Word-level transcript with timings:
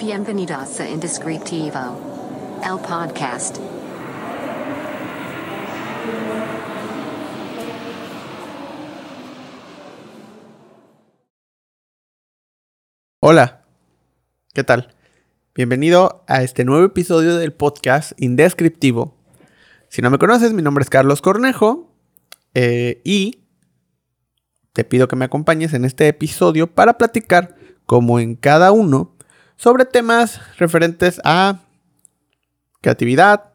Bienvenidos 0.00 0.80
a 0.80 0.88
Indescriptivo, 0.88 1.78
el 2.64 2.78
podcast. 2.88 3.58
Hola, 13.20 13.66
¿qué 14.54 14.64
tal? 14.64 14.94
Bienvenido 15.54 16.24
a 16.26 16.42
este 16.44 16.64
nuevo 16.64 16.86
episodio 16.86 17.36
del 17.36 17.52
podcast 17.52 18.12
Indescriptivo. 18.16 19.18
Si 19.90 20.00
no 20.00 20.08
me 20.08 20.16
conoces, 20.16 20.54
mi 20.54 20.62
nombre 20.62 20.82
es 20.82 20.88
Carlos 20.88 21.20
Cornejo 21.20 21.92
eh, 22.54 23.02
y 23.04 23.44
te 24.72 24.84
pido 24.84 25.08
que 25.08 25.16
me 25.16 25.26
acompañes 25.26 25.74
en 25.74 25.84
este 25.84 26.08
episodio 26.08 26.74
para 26.74 26.96
platicar, 26.96 27.54
como 27.84 28.18
en 28.18 28.34
cada 28.34 28.72
uno, 28.72 29.14
sobre 29.60 29.84
temas 29.84 30.40
referentes 30.56 31.20
a 31.22 31.60
creatividad, 32.80 33.52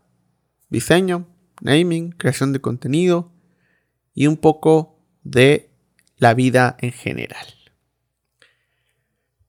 diseño, 0.69 1.25
naming, 1.61 2.11
creación 2.11 2.53
de 2.53 2.61
contenido 2.61 3.31
y 4.13 4.27
un 4.27 4.37
poco 4.37 4.99
de 5.23 5.71
la 6.17 6.35
vida 6.35 6.77
en 6.79 6.91
general. 6.91 7.47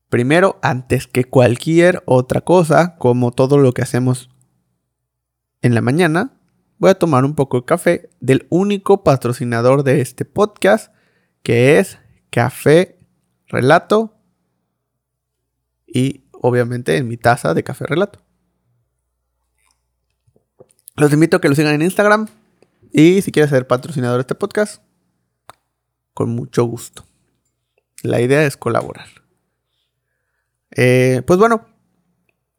Primero, 0.09 0.59
antes 0.62 1.06
que 1.06 1.24
cualquier 1.24 2.02
otra 2.06 2.41
cosa, 2.41 2.97
como 2.97 3.33
todo 3.33 3.59
lo 3.59 3.73
que 3.73 3.83
hacemos 3.83 4.30
en 5.61 5.75
la 5.75 5.83
mañana, 5.83 6.41
voy 6.78 6.88
a 6.88 6.98
tomar 6.98 7.27
un 7.27 7.34
poco 7.34 7.61
de 7.61 7.66
café 7.66 8.09
del 8.20 8.47
único 8.48 9.05
patrocinador 9.05 9.83
de 9.83 10.00
este 10.00 10.25
podcast, 10.25 10.91
que 11.42 11.78
es 11.78 11.98
Café 12.30 12.98
Relato 13.47 14.14
y 15.86 16.25
obviamente 16.47 16.97
en 16.97 17.08
mi 17.08 17.16
taza 17.16 17.55
de 17.55 17.62
Café 17.62 17.86
Relato. 17.86 18.20
Los 20.97 21.12
invito 21.12 21.36
a 21.36 21.41
que 21.41 21.48
lo 21.48 21.55
sigan 21.55 21.75
en 21.75 21.83
Instagram 21.83 22.28
y 22.92 23.20
si 23.22 23.33
quieres 23.33 23.50
ser 23.50 23.66
patrocinador 23.66 24.19
de 24.19 24.22
este 24.22 24.34
podcast, 24.34 24.83
con 26.14 26.30
mucho 26.30 26.64
gusto. 26.64 27.05
La 28.02 28.20
idea 28.20 28.44
es 28.44 28.56
colaborar. 28.56 29.08
Eh, 30.70 31.22
pues 31.27 31.39
bueno, 31.39 31.67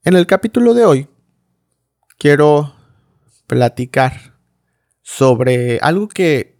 en 0.03 0.15
el 0.15 0.27
capítulo 0.27 0.73
de 0.73 0.85
hoy 0.85 1.08
quiero 2.17 2.75
platicar 3.47 4.35
sobre 5.02 5.80
algo 5.81 6.08
que 6.08 6.59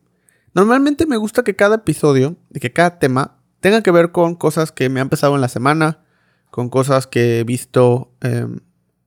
normalmente 0.54 1.06
me 1.06 1.18
gusta 1.18 1.44
que 1.44 1.56
cada 1.56 1.76
episodio 1.76 2.38
y 2.54 2.60
que 2.60 2.74
cada 2.74 2.98
tema 3.00 3.44
tenga 3.60 3.84
que 3.84 3.92
ver 3.92 4.12
con 4.12 4.36
cosas 4.36 4.72
que 4.72 4.90
me 4.90 5.00
han 5.00 5.10
pasado 5.10 5.36
en 5.36 5.42
la 5.42 5.50
semana, 5.50 6.06
con 6.58 6.70
cosas 6.70 7.06
que 7.06 7.40
he 7.40 7.44
visto 7.44 8.10
em, 8.20 8.62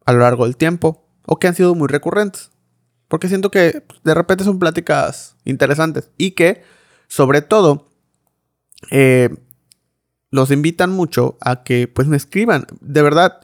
a 0.06 0.12
lo 0.12 0.20
largo 0.20 0.44
del 0.44 0.56
tiempo 0.56 1.04
o 1.26 1.40
que 1.40 1.48
han 1.48 1.56
sido 1.56 1.74
muy 1.74 1.88
recurrentes. 1.88 2.52
Porque 3.08 3.26
siento 3.26 3.50
que 3.50 3.82
de 4.04 4.14
repente 4.14 4.44
son 4.44 4.60
pláticas 4.60 5.34
interesantes 5.44 6.10
y 6.16 6.30
que, 6.30 6.62
sobre 7.08 7.42
todo, 7.42 7.88
eh, 8.92 9.30
los 10.30 10.52
invitan 10.52 10.90
mucho 10.92 11.38
a 11.40 11.64
que 11.64 11.88
pues 11.88 12.06
me 12.06 12.16
escriban. 12.16 12.68
De 12.80 13.02
verdad, 13.02 13.40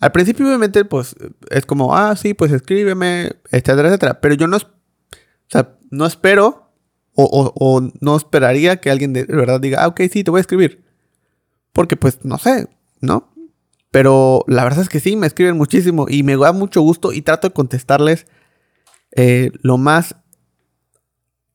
al 0.00 0.12
principio 0.12 0.46
obviamente 0.46 0.86
pues 0.86 1.14
es 1.50 1.66
como, 1.66 1.94
ah, 1.94 2.16
sí, 2.16 2.32
pues 2.32 2.50
escríbeme, 2.50 3.32
etcétera, 3.50 3.88
etcétera. 3.88 4.22
Pero 4.22 4.36
yo 4.36 4.46
no, 4.46 4.56
no 5.90 6.06
espero 6.06 6.72
o, 7.12 7.52
o, 7.54 7.90
no 8.00 8.16
esperaría 8.16 8.80
que 8.80 8.90
alguien 8.90 9.12
de 9.12 9.24
verdad 9.26 9.60
diga, 9.60 9.84
ah, 9.84 9.88
ok, 9.88 10.00
sí, 10.10 10.24
te 10.24 10.30
voy 10.30 10.38
a 10.38 10.40
escribir. 10.40 10.82
Porque 11.74 11.98
pues 11.98 12.24
no 12.24 12.38
sé, 12.38 12.68
¿no? 13.02 13.33
Pero 13.94 14.44
la 14.48 14.64
verdad 14.64 14.80
es 14.80 14.88
que 14.88 14.98
sí, 14.98 15.14
me 15.14 15.28
escriben 15.28 15.56
muchísimo 15.56 16.06
y 16.08 16.24
me 16.24 16.36
da 16.36 16.50
mucho 16.50 16.80
gusto 16.80 17.12
y 17.12 17.22
trato 17.22 17.46
de 17.46 17.54
contestarles 17.54 18.26
eh, 19.12 19.52
lo 19.62 19.78
más 19.78 20.16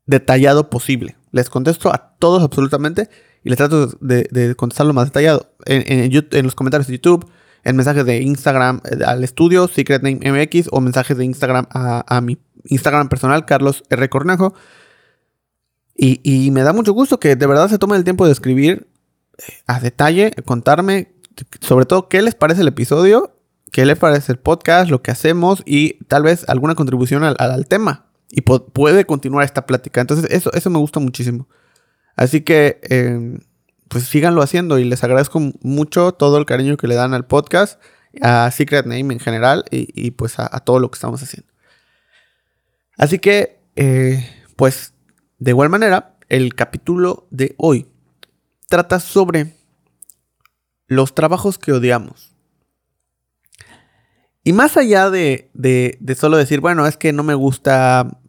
detallado 0.05 0.69
posible. 0.69 1.17
Les 1.31 1.49
contesto 1.49 1.93
a 1.93 2.15
todos 2.17 2.41
absolutamente 2.41 3.09
y 3.43 3.49
les 3.49 3.57
trato 3.57 3.87
de, 3.99 4.55
contestar 4.55 4.87
lo 4.87 4.93
más 4.93 5.07
detallado. 5.07 5.51
En, 5.65 6.13
los 6.45 6.55
comentarios 6.55 6.87
de 6.87 6.93
YouTube, 6.93 7.29
en 7.65 7.75
mensajes 7.75 8.05
de 8.05 8.21
Instagram 8.21 8.79
eh, 8.85 9.03
al 9.05 9.25
estudio, 9.25 9.67
Secret 9.67 10.01
Name 10.01 10.19
MX, 10.31 10.69
o 10.71 10.79
mensajes 10.79 11.17
de 11.17 11.25
Instagram 11.25 11.67
a, 11.71 12.21
mi 12.21 12.37
Instagram 12.63 13.09
personal, 13.09 13.45
Carlos 13.45 13.83
R. 13.89 14.07
Cornejo. 14.07 14.53
Y, 15.93 16.21
y, 16.23 16.51
me 16.51 16.61
da 16.61 16.71
mucho 16.71 16.93
gusto 16.93 17.19
que 17.19 17.35
de 17.35 17.47
verdad 17.47 17.67
se 17.67 17.79
tomen 17.79 17.97
el 17.97 18.05
tiempo 18.05 18.25
de 18.25 18.31
escribir 18.31 18.87
eh, 19.39 19.43
a 19.67 19.81
detalle, 19.81 20.31
contarme 20.45 21.18
sobre 21.61 21.85
todo 21.85 22.07
qué 22.07 22.21
les 22.21 22.35
parece 22.35 22.61
el 22.61 22.67
episodio, 22.67 23.35
qué 23.71 23.85
les 23.85 23.97
parece 23.97 24.31
el 24.31 24.39
podcast, 24.39 24.89
lo 24.89 25.01
que 25.01 25.11
hacemos 25.11 25.63
y 25.65 26.03
tal 26.05 26.23
vez 26.23 26.47
alguna 26.47 26.75
contribución 26.75 27.23
al, 27.23 27.67
tema. 27.67 28.07
Y 28.31 28.41
puede 28.41 29.05
continuar 29.05 29.43
esta 29.43 29.65
plática. 29.65 30.01
Entonces 30.01 30.29
eso, 30.29 30.51
eso 30.53 30.69
me 30.69 30.77
gusta 30.77 30.99
muchísimo. 30.99 31.47
Así 32.15 32.41
que, 32.41 32.79
em, 32.83 33.39
pues 33.87 34.03
síganlo 34.03 34.41
haciendo 34.41 34.77
y 34.77 34.83
les 34.83 35.03
agradezco 35.03 35.39
mucho 35.61 36.11
todo 36.11 36.37
el 36.37 36.45
cariño 36.45 36.77
que 36.77 36.87
le 36.87 36.95
dan 36.95 37.13
al 37.13 37.25
podcast, 37.25 37.81
a 38.21 38.49
Secret 38.51 38.85
Name 38.85 39.13
en 39.13 39.19
general 39.19 39.65
y, 39.71 40.11
pues 40.11 40.39
a, 40.39 40.47
todo 40.59 40.79
lo 40.79 40.91
que 40.91 40.97
estamos 40.97 41.21
haciendo. 41.23 41.51
Así 42.97 43.19
que, 43.19 43.61
eh, 43.75 44.27
pues, 44.55 44.93
de 45.37 45.51
igual 45.51 45.69
manera, 45.69 46.17
el 46.27 46.53
capítulo 46.53 47.27
de 47.31 47.55
hoy 47.57 47.87
trata 48.67 48.99
sobre 48.99 49.55
los 50.89 51.13
trabajos 51.13 51.57
que 51.57 51.71
odiamos. 51.71 52.35
Y 54.43 54.53
más 54.53 54.75
allá 54.75 55.09
de, 55.09 55.49
solo 56.17 56.37
decir, 56.37 56.59
bueno, 56.59 56.87
es 56.87 56.97
que 56.97 57.13
no 57.13 57.23
me 57.23 57.35
gusta 57.35 58.19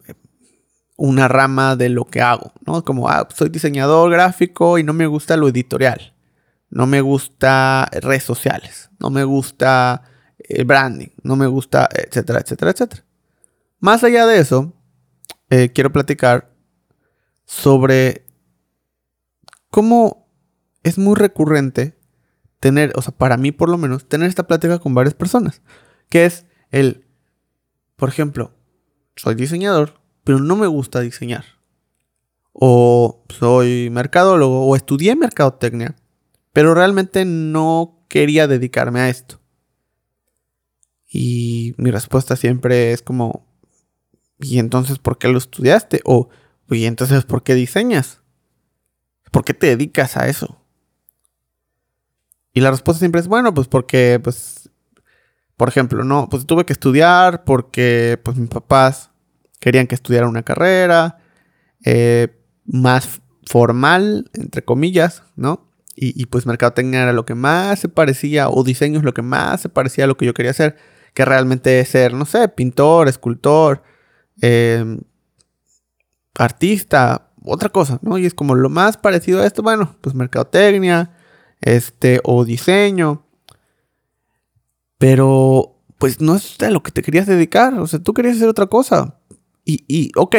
una 0.95 1.27
rama 1.27 1.75
de 1.75 1.89
lo 1.89 2.05
que 2.05 2.21
hago, 2.21 2.53
¿no? 2.65 2.85
Como, 2.85 3.09
ah, 3.09 3.27
soy 3.33 3.49
diseñador 3.49 4.11
gráfico 4.11 4.77
y 4.77 4.83
no 4.83 4.93
me 4.93 5.07
gusta 5.07 5.35
lo 5.35 5.47
editorial. 5.47 6.13
No 6.69 6.85
me 6.85 7.01
gusta 7.01 7.89
redes 7.91 8.23
sociales. 8.23 8.91
No 8.99 9.09
me 9.09 9.23
gusta 9.23 10.03
el 10.37 10.63
branding. 10.65 11.09
No 11.23 11.35
me 11.35 11.47
gusta, 11.47 11.89
etcétera, 11.91 12.41
etcétera, 12.41 12.71
etcétera. 12.71 13.03
Más 13.79 14.03
allá 14.03 14.27
de 14.27 14.37
eso, 14.37 14.73
eh, 15.49 15.71
quiero 15.73 15.91
platicar 15.91 16.53
sobre 17.45 18.27
cómo 19.71 20.27
es 20.83 20.99
muy 20.99 21.15
recurrente 21.15 22.00
tener, 22.61 22.93
o 22.95 23.01
sea, 23.01 23.11
para 23.11 23.35
mí 23.35 23.51
por 23.51 23.67
lo 23.67 23.77
menos, 23.77 24.07
tener 24.07 24.29
esta 24.29 24.47
plática 24.47 24.79
con 24.79 24.93
varias 24.93 25.15
personas. 25.15 25.61
Que 26.07 26.25
es 26.25 26.45
el, 26.69 27.05
por 27.97 28.07
ejemplo, 28.07 28.53
soy 29.17 29.35
diseñador, 29.35 29.99
pero 30.23 30.39
no 30.39 30.55
me 30.55 30.67
gusta 30.67 31.01
diseñar. 31.01 31.43
O 32.53 33.25
soy 33.29 33.89
mercadólogo, 33.89 34.67
o 34.67 34.75
estudié 34.75 35.15
mercadotecnia, 35.15 35.95
pero 36.53 36.73
realmente 36.73 37.25
no 37.25 38.05
quería 38.07 38.47
dedicarme 38.47 38.99
a 38.99 39.09
esto. 39.09 39.41
Y 41.07 41.73
mi 41.77 41.89
respuesta 41.89 42.35
siempre 42.35 42.93
es 42.93 43.01
como, 43.01 43.47
¿y 44.39 44.59
entonces 44.59 44.99
por 44.99 45.17
qué 45.17 45.29
lo 45.29 45.39
estudiaste? 45.39 46.01
O, 46.05 46.29
¿y 46.69 46.85
entonces 46.85 47.23
por 47.25 47.41
qué 47.41 47.55
diseñas? 47.55 48.21
¿Por 49.31 49.43
qué 49.43 49.55
te 49.55 49.67
dedicas 49.67 50.15
a 50.15 50.27
eso? 50.27 50.60
Y 52.53 52.61
la 52.61 52.71
respuesta 52.71 52.99
siempre 52.99 53.21
es, 53.21 53.27
bueno, 53.27 53.53
pues 53.53 53.67
porque, 53.67 54.19
pues, 54.23 54.69
por 55.57 55.69
ejemplo, 55.69 56.03
no, 56.03 56.27
pues 56.29 56.45
tuve 56.45 56.65
que 56.65 56.73
estudiar 56.73 57.43
porque, 57.43 58.19
pues, 58.23 58.37
mis 58.37 58.49
papás 58.49 59.11
querían 59.59 59.87
que 59.87 59.95
estudiara 59.95 60.27
una 60.27 60.43
carrera 60.43 61.19
eh, 61.85 62.35
más 62.65 63.21
formal, 63.45 64.29
entre 64.33 64.63
comillas, 64.63 65.23
¿no? 65.35 65.67
Y, 65.93 66.25
pues 66.27 66.47
mercadotecnia 66.47 67.03
era 67.03 67.13
lo 67.13 67.25
que 67.25 67.35
más 67.35 67.79
se 67.79 67.89
parecía, 67.89 68.49
o 68.49 68.63
diseño 68.63 68.97
es 68.97 69.05
lo 69.05 69.13
que 69.13 69.21
más 69.21 69.61
se 69.61 69.69
parecía 69.69 70.05
a 70.05 70.07
lo 70.07 70.17
que 70.17 70.25
yo 70.25 70.33
quería 70.33 70.49
hacer, 70.49 70.77
que 71.13 71.25
realmente 71.25 71.83
ser, 71.85 72.13
no 72.13 72.25
sé, 72.25 72.47
pintor, 72.47 73.07
escultor, 73.07 73.83
em, 74.41 75.01
artista, 76.35 77.29
otra 77.43 77.69
cosa, 77.69 77.99
¿no? 78.01 78.17
Y 78.17 78.25
es 78.25 78.33
como 78.33 78.55
lo 78.55 78.69
más 78.69 78.97
parecido 78.97 79.41
a 79.41 79.45
esto, 79.45 79.61
bueno, 79.61 79.95
pues 80.01 80.15
mercadotecnia, 80.15 81.11
este, 81.61 82.19
o 82.23 82.45
diseño. 82.45 83.25
Pero, 84.97 85.79
pues 85.97 86.21
no 86.21 86.35
es 86.35 86.61
a 86.61 86.69
lo 86.69 86.83
que 86.83 86.91
te 86.91 87.01
querías 87.01 87.27
dedicar, 87.27 87.73
o 87.75 87.87
sea, 87.87 87.99
tú 87.99 88.13
querías 88.13 88.37
hacer 88.37 88.49
otra 88.49 88.67
cosa. 88.67 89.19
Y, 89.65 89.85
y 89.87 90.11
ok, 90.15 90.35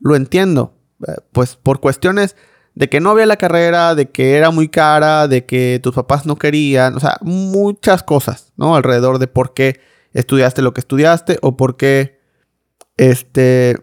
lo 0.00 0.16
entiendo, 0.16 0.76
eh, 1.06 1.12
pues 1.32 1.56
por 1.56 1.80
cuestiones 1.80 2.36
de 2.74 2.88
que 2.88 3.00
no 3.00 3.10
había 3.10 3.26
la 3.26 3.36
carrera, 3.36 3.94
de 3.94 4.10
que 4.10 4.36
era 4.36 4.50
muy 4.50 4.68
cara, 4.68 5.28
de 5.28 5.46
que 5.46 5.80
tus 5.82 5.94
papás 5.94 6.26
no 6.26 6.36
querían, 6.36 6.96
o 6.96 7.00
sea, 7.00 7.18
muchas 7.22 8.02
cosas, 8.02 8.52
¿no? 8.56 8.76
Alrededor 8.76 9.18
de 9.18 9.28
por 9.28 9.54
qué 9.54 9.80
estudiaste 10.12 10.62
lo 10.62 10.74
que 10.74 10.80
estudiaste 10.80 11.38
o 11.42 11.56
por 11.56 11.76
qué, 11.76 12.20
este, 12.96 13.76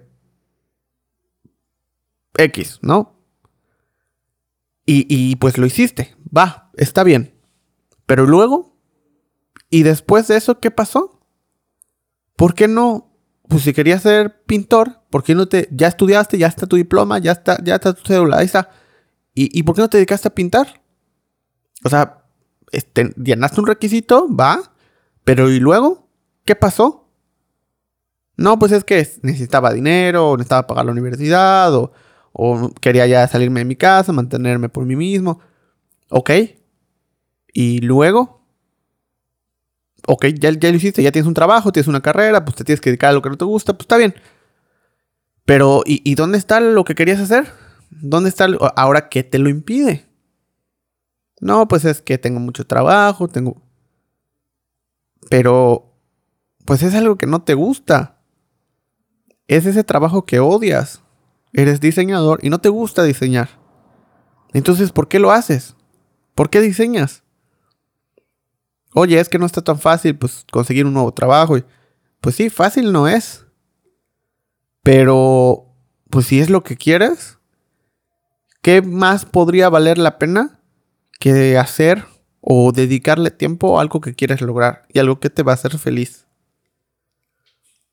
X, 2.37 2.79
¿no? 2.81 3.10
Y, 4.85 5.05
y 5.09 5.35
pues 5.35 5.57
lo 5.57 5.65
hiciste, 5.65 6.15
va, 6.35 6.71
está 6.75 7.03
bien. 7.03 7.35
Pero 8.05 8.25
luego, 8.25 8.71
¿Y 9.71 9.83
después 9.83 10.27
de 10.27 10.35
eso 10.35 10.59
qué 10.59 10.69
pasó? 10.69 11.21
¿Por 12.35 12.53
qué 12.53 12.67
no? 12.67 13.15
Pues 13.47 13.63
si 13.63 13.73
querías 13.73 14.03
ser 14.03 14.43
pintor, 14.43 15.01
¿por 15.09 15.23
qué 15.23 15.33
no 15.33 15.47
te... 15.47 15.69
Ya 15.71 15.87
estudiaste, 15.87 16.37
ya 16.37 16.47
está 16.47 16.67
tu 16.67 16.75
diploma, 16.75 17.19
ya 17.19 17.31
está, 17.31 17.57
ya 17.63 17.75
está 17.75 17.93
tu 17.93 18.03
cédula, 18.05 18.41
está. 18.41 18.69
¿Y, 19.33 19.57
¿Y 19.57 19.63
por 19.63 19.75
qué 19.75 19.81
no 19.81 19.89
te 19.89 19.97
dedicaste 19.97 20.27
a 20.27 20.35
pintar? 20.35 20.81
O 21.85 21.89
sea, 21.89 22.25
este, 22.71 23.13
llenaste 23.15 23.61
un 23.61 23.67
requisito, 23.67 24.27
va, 24.33 24.73
pero 25.23 25.49
¿y 25.49 25.59
luego? 25.59 26.09
¿Qué 26.43 26.55
pasó? 26.55 27.09
No, 28.35 28.59
pues 28.59 28.73
es 28.73 28.83
que 28.83 29.07
necesitaba 29.21 29.71
dinero, 29.71 30.35
necesitaba 30.35 30.67
pagar 30.67 30.85
la 30.85 30.91
universidad, 30.91 31.73
o, 31.73 31.93
o 32.31 32.71
quería 32.79 33.07
ya 33.07 33.27
salirme 33.27 33.61
de 33.61 33.65
mi 33.65 33.75
casa, 33.75 34.13
mantenerme 34.13 34.69
por 34.69 34.85
mí 34.85 34.95
mismo. 34.95 35.39
Ok. 36.09 36.31
¿Y 37.53 37.79
luego? 37.81 38.41
Ok, 40.07 40.25
ya, 40.39 40.51
ya 40.51 40.69
lo 40.69 40.75
hiciste, 40.75 41.03
ya 41.03 41.11
tienes 41.11 41.27
un 41.27 41.33
trabajo, 41.33 41.71
tienes 41.71 41.87
una 41.87 42.01
carrera, 42.01 42.43
pues 42.43 42.55
te 42.55 42.63
tienes 42.63 42.81
que 42.81 42.89
dedicar 42.89 43.11
a 43.11 43.13
lo 43.13 43.21
que 43.21 43.29
no 43.29 43.37
te 43.37 43.45
gusta, 43.45 43.73
pues 43.73 43.83
está 43.83 43.97
bien. 43.97 44.15
Pero, 45.45 45.83
¿y, 45.85 46.15
dónde 46.15 46.37
está 46.37 46.59
lo 46.59 46.83
que 46.83 46.95
querías 46.95 47.19
hacer? 47.19 47.51
¿Dónde 47.89 48.29
está 48.29 48.47
ahora 48.75 49.09
qué 49.09 49.23
te 49.23 49.37
lo 49.37 49.49
impide? 49.49 50.05
No, 51.39 51.67
pues 51.67 51.85
es 51.85 52.01
que 52.01 52.17
tengo 52.17 52.39
mucho 52.39 52.65
trabajo, 52.65 53.27
tengo... 53.27 53.61
Pero, 55.29 55.93
pues 56.65 56.83
es 56.83 56.95
algo 56.95 57.17
que 57.17 57.25
no 57.25 57.41
te 57.41 57.53
gusta. 57.53 58.19
Es 59.47 59.65
ese 59.65 59.83
trabajo 59.83 60.25
que 60.25 60.39
odias. 60.39 61.01
Eres 61.53 61.79
diseñador 61.79 62.39
y 62.43 62.49
no 62.49 62.59
te 62.59 62.69
gusta 62.69 63.03
diseñar. 63.03 63.49
Entonces, 64.53 64.91
¿por 64.91 65.07
qué 65.07 65.19
lo 65.19 65.31
haces? 65.31 65.75
¿Por 66.35 66.49
qué 66.49 66.61
diseñas? 66.61 67.23
Oye, 68.93 69.19
es 69.19 69.29
que 69.29 69.39
no 69.39 69.45
está 69.45 69.61
tan 69.61 69.79
fácil 69.79 70.17
pues 70.17 70.45
conseguir 70.51 70.85
un 70.85 70.93
nuevo 70.93 71.13
trabajo. 71.13 71.57
Pues 72.19 72.35
sí, 72.35 72.49
fácil 72.49 72.91
no 72.91 73.07
es. 73.07 73.45
Pero, 74.83 75.73
pues 76.09 76.25
si 76.25 76.39
es 76.39 76.49
lo 76.49 76.63
que 76.63 76.75
quieres, 76.75 77.37
¿qué 78.61 78.81
más 78.81 79.25
podría 79.25 79.69
valer 79.69 79.97
la 79.97 80.17
pena 80.17 80.59
que 81.19 81.57
hacer 81.57 82.05
o 82.41 82.71
dedicarle 82.71 83.31
tiempo 83.31 83.77
a 83.77 83.81
algo 83.81 84.01
que 84.01 84.15
quieres 84.15 84.41
lograr 84.41 84.83
y 84.89 84.99
algo 84.99 85.19
que 85.19 85.29
te 85.29 85.43
va 85.43 85.53
a 85.53 85.55
hacer 85.55 85.77
feliz? 85.77 86.25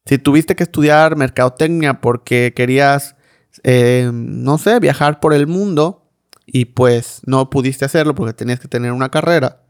Si 0.07 0.19
tuviste 0.19 0.57
que 0.57 0.63
estudiar 0.63 1.17
mercadotecnia 1.17 2.01
porque 2.01 2.55
querías, 2.57 3.15
eh, 3.63 4.11
no 4.13 4.59
sé, 4.59 4.79
viajar 4.81 5.21
por 5.21 5.35
el 5.35 5.47
mundo 5.47 6.11
y 6.47 6.67
pues 6.67 7.21
no 7.27 7.51
pudiste 7.51 7.85
hacerlo 7.85 8.15
porque 8.15 8.33
tenías 8.33 8.61
que 8.61 8.69
tener 8.69 8.93
una 8.93 9.11
carrera, 9.11 9.63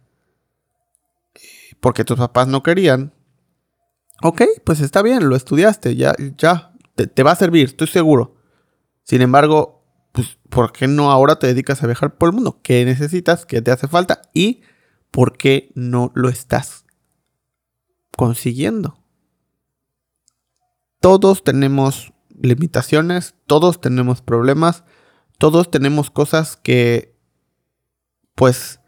porque 1.80 2.04
tus 2.04 2.18
papás 2.18 2.48
no 2.48 2.62
querían, 2.62 3.12
ok, 4.22 4.42
pues 4.64 4.80
está 4.80 5.02
bien, 5.02 5.28
lo 5.28 5.36
estudiaste, 5.36 5.96
ya, 5.96 6.14
ya, 6.36 6.72
te, 6.94 7.06
te 7.06 7.22
va 7.22 7.32
a 7.32 7.36
servir, 7.36 7.66
estoy 7.66 7.88
seguro. 7.88 8.36
Sin 9.02 9.22
embargo, 9.22 9.78
pues, 10.12 10.38
¿por 10.48 10.72
qué 10.72 10.86
no 10.88 11.10
ahora 11.10 11.38
te 11.38 11.46
dedicas 11.46 11.82
a 11.82 11.86
viajar 11.86 12.16
por 12.16 12.28
el 12.28 12.34
mundo? 12.34 12.60
¿Qué 12.62 12.84
necesitas? 12.84 13.46
¿Qué 13.46 13.62
te 13.62 13.70
hace 13.70 13.88
falta? 13.88 14.22
¿Y 14.34 14.62
por 15.10 15.36
qué 15.36 15.70
no 15.74 16.12
lo 16.14 16.28
estás 16.28 16.84
consiguiendo? 18.16 18.98
Todos 21.00 21.44
tenemos 21.44 22.12
limitaciones, 22.42 23.34
todos 23.46 23.80
tenemos 23.80 24.22
problemas, 24.22 24.84
todos 25.38 25.70
tenemos 25.70 26.10
cosas 26.10 26.56
que, 26.56 27.14
pues, 28.34 28.80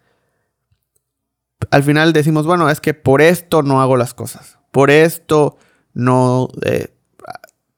al 1.71 1.83
final 1.83 2.13
decimos, 2.13 2.47
bueno, 2.47 2.69
es 2.71 2.81
que 2.81 2.95
por 2.95 3.23
esto 3.23 3.63
no 3.63 3.81
hago 3.81 3.97
las 3.97 4.15
cosas, 4.15 4.59
por 4.71 4.91
esto 4.91 5.57
no, 5.93 6.49
eh, 6.63 6.95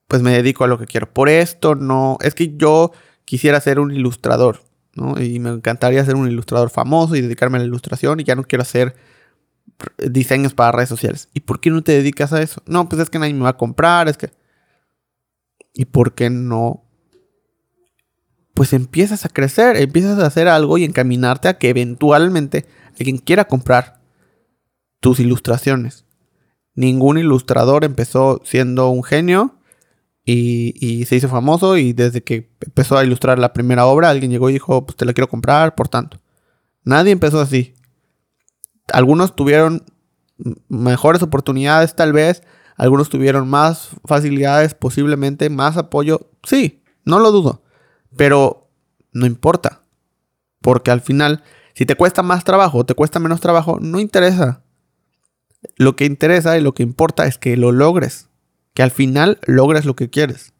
pues 0.06 0.22
me 0.22 0.32
dedico 0.32 0.64
a 0.64 0.68
lo 0.68 0.78
que 0.78 0.86
quiero, 0.86 1.12
por 1.12 1.28
esto 1.28 1.74
no, 1.74 2.18
es 2.20 2.34
que 2.34 2.56
yo 2.56 2.92
quisiera 3.24 3.60
ser 3.60 3.80
un 3.80 3.92
ilustrador, 3.92 4.62
¿no? 4.94 5.20
Y 5.20 5.38
me 5.38 5.50
encantaría 5.50 6.04
ser 6.04 6.16
un 6.16 6.28
ilustrador 6.28 6.70
famoso 6.70 7.16
y 7.16 7.22
dedicarme 7.22 7.56
a 7.58 7.60
la 7.60 7.66
ilustración 7.66 8.20
y 8.20 8.24
ya 8.24 8.34
no 8.34 8.44
quiero 8.44 8.62
hacer 8.62 8.94
diseños 9.98 10.54
para 10.54 10.72
redes 10.72 10.88
sociales. 10.88 11.28
¿Y 11.34 11.40
por 11.40 11.60
qué 11.60 11.70
no 11.70 11.82
te 11.82 11.92
dedicas 11.92 12.32
a 12.32 12.42
eso? 12.42 12.62
No, 12.66 12.88
pues 12.88 13.00
es 13.00 13.10
que 13.10 13.18
nadie 13.18 13.34
me 13.34 13.42
va 13.42 13.50
a 13.50 13.56
comprar, 13.56 14.08
es 14.08 14.16
que... 14.16 14.30
¿Y 15.74 15.86
por 15.86 16.14
qué 16.14 16.30
no? 16.30 16.84
Pues 18.54 18.72
empiezas 18.72 19.24
a 19.24 19.28
crecer, 19.28 19.76
empiezas 19.76 20.18
a 20.18 20.26
hacer 20.26 20.48
algo 20.48 20.78
y 20.78 20.84
encaminarte 20.84 21.48
a 21.48 21.58
que 21.58 21.70
eventualmente 21.70 22.66
alguien 22.98 23.18
quiera 23.18 23.46
comprar 23.46 24.00
tus 25.00 25.20
ilustraciones. 25.20 26.04
Ningún 26.74 27.18
ilustrador 27.18 27.84
empezó 27.84 28.40
siendo 28.44 28.88
un 28.90 29.02
genio 29.02 29.58
y, 30.24 31.04
se 31.06 31.16
hizo 31.16 31.28
famoso 31.28 31.76
y 31.76 31.92
desde 31.92 32.22
que 32.22 32.50
empezó 32.60 32.96
a 32.96 33.04
ilustrar 33.04 33.38
la 33.38 33.52
primera 33.52 33.86
obra 33.86 34.10
alguien 34.10 34.30
llegó 34.30 34.48
y 34.48 34.54
dijo, 34.54 34.86
pues 34.86 34.96
te 34.96 35.04
la 35.04 35.12
quiero 35.12 35.28
comprar, 35.28 35.74
por 35.74 35.88
tanto. 35.88 36.20
Nadie 36.84 37.12
empezó 37.12 37.40
así. 37.40 37.74
Algunos 38.92 39.34
tuvieron 39.34 39.84
mejores 40.68 41.22
oportunidades 41.22 41.94
tal 41.94 42.12
vez, 42.12 42.42
algunos 42.76 43.08
tuvieron 43.08 43.48
más 43.48 43.90
facilidades, 44.04 44.74
posiblemente 44.74 45.50
más 45.50 45.76
apoyo. 45.76 46.30
Sí, 46.42 46.82
no 47.04 47.18
lo 47.18 47.30
dudo, 47.32 47.62
pero 48.16 48.70
no 49.12 49.26
importa. 49.26 49.82
Porque 50.60 50.90
al 50.90 51.00
final, 51.00 51.42
si 51.74 51.86
te 51.86 51.96
cuesta 51.96 52.22
más 52.22 52.44
trabajo 52.44 52.78
o 52.78 52.86
te 52.86 52.94
cuesta 52.94 53.18
menos 53.18 53.40
trabajo, 53.40 53.78
no 53.80 54.00
interesa. 54.00 54.62
Lo 55.76 55.96
que 55.96 56.04
interesa 56.04 56.56
y 56.56 56.60
lo 56.60 56.74
que 56.74 56.82
importa 56.82 57.26
es 57.26 57.38
que 57.38 57.56
lo 57.56 57.72
logres 57.72 58.28
que 58.74 58.82
al 58.82 58.90
final 58.90 59.38
logres 59.46 59.84
lo 59.84 59.96
que 59.96 60.10
quieres. 60.10 60.52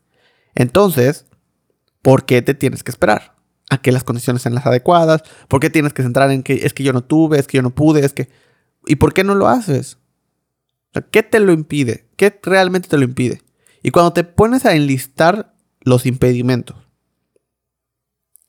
Entonces, 0.55 1.27
¿por 2.03 2.25
qué 2.25 2.43
te 2.43 2.55
tienes 2.55 2.83
que 2.83 2.91
esperar? 2.91 3.37
A 3.71 3.79
que 3.79 3.93
las 3.93 4.05
condiciones 4.05 4.43
sean 4.43 4.55
las 4.55 4.67
adecuadas. 4.67 5.23
¿Por 5.49 5.61
qué 5.61 5.71
tienes 5.71 5.93
que 5.93 6.03
centrar 6.03 6.31
en 6.31 6.43
que 6.43 6.67
es 6.67 6.75
que 6.75 6.83
yo 6.83 6.93
no 6.93 7.03
tuve, 7.03 7.39
es 7.39 7.47
que 7.47 7.59
yo 7.59 7.63
no 7.63 7.75
pude, 7.75 8.05
es 8.05 8.13
que... 8.13 8.29
¿Y 8.87 8.97
por 8.97 9.15
qué 9.15 9.25
no 9.25 9.35
lo 9.35 9.49
haces? 9.49 9.99
¿Qué 11.11 11.23
te 11.23 11.41
lo 11.41 11.53
impide? 11.53 12.09
¿Qué 12.17 12.39
realmente 12.43 12.89
te 12.89 12.99
lo 12.99 13.05
impide? 13.05 13.43
Y 13.83 13.91
cuando 13.91 14.13
te 14.13 14.25
pones 14.25 14.67
a 14.67 14.75
enlistar 14.75 15.55
los 15.81 16.07
impedimentos, 16.07 16.77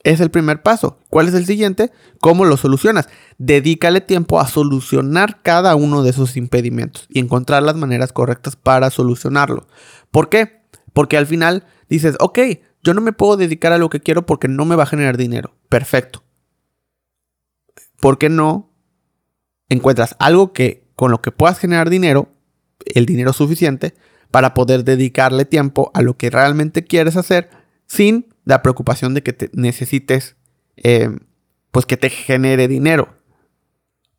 es 0.03 0.19
el 0.19 0.29
primer 0.29 0.61
paso. 0.61 0.99
¿Cuál 1.09 1.29
es 1.29 1.33
el 1.33 1.45
siguiente? 1.45 1.91
¿Cómo 2.19 2.43
lo 2.43 2.57
solucionas? 2.57 3.07
Dedícale 3.37 4.01
tiempo 4.01 4.39
a 4.39 4.47
solucionar 4.47 5.41
cada 5.41 5.75
uno 5.75 6.03
de 6.03 6.09
esos 6.09 6.35
impedimentos 6.35 7.07
y 7.09 7.19
encontrar 7.19 7.63
las 7.63 7.75
maneras 7.75 8.11
correctas 8.11 8.57
para 8.57 8.89
solucionarlo. 8.89 9.67
¿Por 10.11 10.27
qué? 10.27 10.63
Porque 10.91 11.17
al 11.17 11.25
final 11.25 11.65
dices, 11.87 12.17
ok, 12.19 12.39
yo 12.83 12.93
no 12.93 12.99
me 12.99 13.13
puedo 13.13 13.37
dedicar 13.37 13.71
a 13.71 13.77
lo 13.77 13.89
que 13.89 14.01
quiero 14.01 14.25
porque 14.25 14.49
no 14.49 14.65
me 14.65 14.75
va 14.75 14.83
a 14.83 14.87
generar 14.87 15.15
dinero. 15.15 15.55
Perfecto. 15.69 16.23
¿Por 18.01 18.17
qué 18.17 18.27
no 18.27 18.73
encuentras 19.69 20.17
algo 20.19 20.51
que 20.51 20.83
con 20.95 21.11
lo 21.11 21.21
que 21.21 21.31
puedas 21.31 21.59
generar 21.59 21.89
dinero, 21.89 22.32
el 22.85 23.05
dinero 23.05 23.33
suficiente, 23.33 23.93
para 24.31 24.53
poder 24.53 24.83
dedicarle 24.83 25.45
tiempo 25.45 25.91
a 25.93 26.01
lo 26.01 26.17
que 26.17 26.29
realmente 26.29 26.83
quieres 26.83 27.17
hacer 27.17 27.49
sin 27.85 28.33
la 28.45 28.61
preocupación 28.63 29.13
de 29.13 29.21
que 29.21 29.33
te 29.33 29.49
necesites, 29.53 30.35
eh, 30.75 31.09
pues 31.71 31.85
que 31.85 31.97
te 31.97 32.09
genere 32.09 32.67
dinero. 32.67 33.15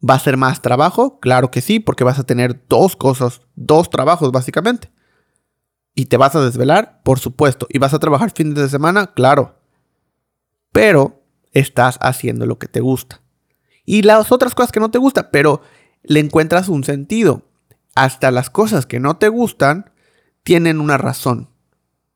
¿Va 0.08 0.14
a 0.14 0.20
ser 0.20 0.36
más 0.36 0.62
trabajo? 0.62 1.18
Claro 1.18 1.50
que 1.50 1.60
sí, 1.60 1.80
porque 1.80 2.04
vas 2.04 2.18
a 2.18 2.24
tener 2.24 2.64
dos 2.68 2.94
cosas, 2.94 3.40
dos 3.56 3.90
trabajos 3.90 4.32
básicamente. 4.32 4.90
¿Y 5.94 6.06
te 6.06 6.16
vas 6.16 6.34
a 6.34 6.44
desvelar? 6.44 7.00
Por 7.02 7.18
supuesto. 7.18 7.66
¿Y 7.70 7.78
vas 7.78 7.94
a 7.94 7.98
trabajar 7.98 8.32
fines 8.34 8.54
de 8.54 8.68
semana? 8.68 9.14
Claro. 9.14 9.58
Pero 10.72 11.22
estás 11.52 11.98
haciendo 12.00 12.46
lo 12.46 12.58
que 12.58 12.68
te 12.68 12.80
gusta. 12.80 13.20
Y 13.86 14.02
las 14.02 14.32
otras 14.32 14.54
cosas 14.54 14.72
que 14.72 14.80
no 14.80 14.90
te 14.90 14.98
gustan, 14.98 15.28
pero 15.30 15.62
le 16.02 16.20
encuentras 16.20 16.68
un 16.68 16.84
sentido. 16.84 17.42
Hasta 17.94 18.30
las 18.30 18.50
cosas 18.50 18.86
que 18.86 19.00
no 19.00 19.16
te 19.16 19.28
gustan 19.28 19.92
tienen 20.42 20.80
una 20.80 20.98
razón 20.98 21.50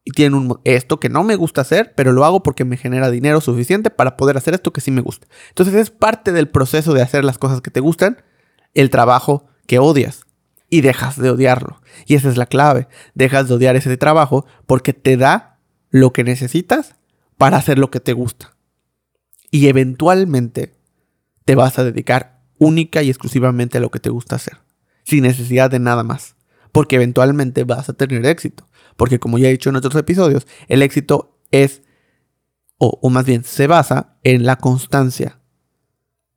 y 0.08 0.12
tienen 0.12 0.35
un, 0.35 0.61
esto 0.64 0.99
que 1.00 1.11
no 1.11 1.23
me 1.23 1.37
gusta 1.37 1.61
hacer, 1.61 1.92
pero 1.94 2.12
lo 2.12 2.25
hago 2.25 2.42
porque 2.42 2.64
me 2.64 2.78
genera 2.78 3.11
dinero 3.11 3.42
suficiente 3.42 3.90
para 3.90 4.16
poder 4.16 4.38
hacer 4.38 4.54
esto 4.54 4.73
que 4.73 4.80
sí 4.80 4.90
me 4.90 5.02
gusta. 5.02 5.26
Entonces 5.50 5.75
es 5.75 5.90
parte 5.90 6.32
del 6.32 6.49
proceso 6.49 6.94
de 6.94 7.02
hacer 7.02 7.25
las 7.25 7.37
cosas 7.37 7.61
que 7.61 7.70
te 7.70 7.80
gustan, 7.80 8.23
el 8.73 8.88
trabajo 8.88 9.47
que 9.66 9.78
odias. 9.78 10.25
Y 10.70 10.80
dejas 10.80 11.18
de 11.18 11.28
odiarlo. 11.30 11.82
Y 12.06 12.14
esa 12.14 12.30
es 12.30 12.38
la 12.38 12.47
clave. 12.47 12.88
Dejas 13.14 13.49
de 13.49 13.54
odiar 13.54 13.76
ese 13.76 13.94
trabajo 13.99 14.47
porque 14.66 14.94
te 14.94 15.18
da 15.18 15.58
lo 15.90 16.12
que 16.14 16.25
necesitas 16.25 16.94
para 17.37 17.58
hacer 17.58 17.78
lo 17.78 17.90
que 17.90 18.00
te 18.00 18.14
gusta. 18.14 18.54
Y 19.50 19.68
eventualmente 19.68 20.75
te 21.44 21.54
vas 21.54 21.78
a 21.78 21.85
dedicar 21.85 22.40
única 22.58 23.02
y 23.02 23.11
exclusivamente 23.11 23.76
a 23.76 23.80
lo 23.82 23.90
que 23.90 24.00
te 24.00 24.08
gusta 24.08 24.37
hacer. 24.37 24.58
Sin 25.08 25.22
necesidad 25.22 25.70
de 25.70 25.78
nada 25.78 26.02
más. 26.02 26.36
Porque 26.70 26.96
eventualmente 26.96 27.64
vas 27.64 27.88
a 27.88 27.94
tener 27.94 28.26
éxito. 28.26 28.68
Porque 28.96 29.18
como 29.18 29.38
ya 29.38 29.48
he 29.48 29.52
dicho 29.52 29.70
en 29.70 29.76
otros 29.76 29.94
episodios, 29.94 30.46
el 30.68 30.82
éxito 30.82 31.40
es, 31.50 31.82
o, 32.76 33.08
más 33.08 33.24
bien 33.24 33.42
se 33.42 33.66
basa 33.66 34.18
en 34.22 34.44
la 34.44 34.56
constancia, 34.56 35.40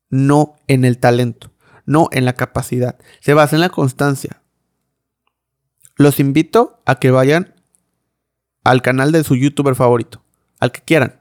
no 0.09 0.55
en 0.67 0.85
el 0.85 0.99
talento. 0.99 1.51
no 1.85 2.07
en 2.11 2.23
la 2.23 2.33
capacidad. 2.33 2.97
Se 3.19 3.33
basa 3.33 3.57
en 3.57 3.59
la 3.59 3.69
constancia. 3.69 4.41
Los 5.97 6.21
invito 6.21 6.81
a 6.85 6.95
que 6.95 7.11
vayan 7.11 7.55
al 8.63 8.81
canal 8.81 9.11
de 9.11 9.25
su 9.25 9.35
youtuber 9.35 9.75
favorito, 9.75 10.23
al 10.59 10.71
que 10.71 10.81
quieran, 10.81 11.19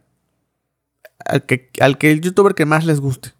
al 1.24 1.46
que, 1.46 1.70
al 1.80 1.98
que 1.98 2.12
el 2.12 2.20
youtuber 2.20 2.54
que 2.54 2.66
más 2.66 2.84
les 2.84 3.00
guste, 3.00 3.32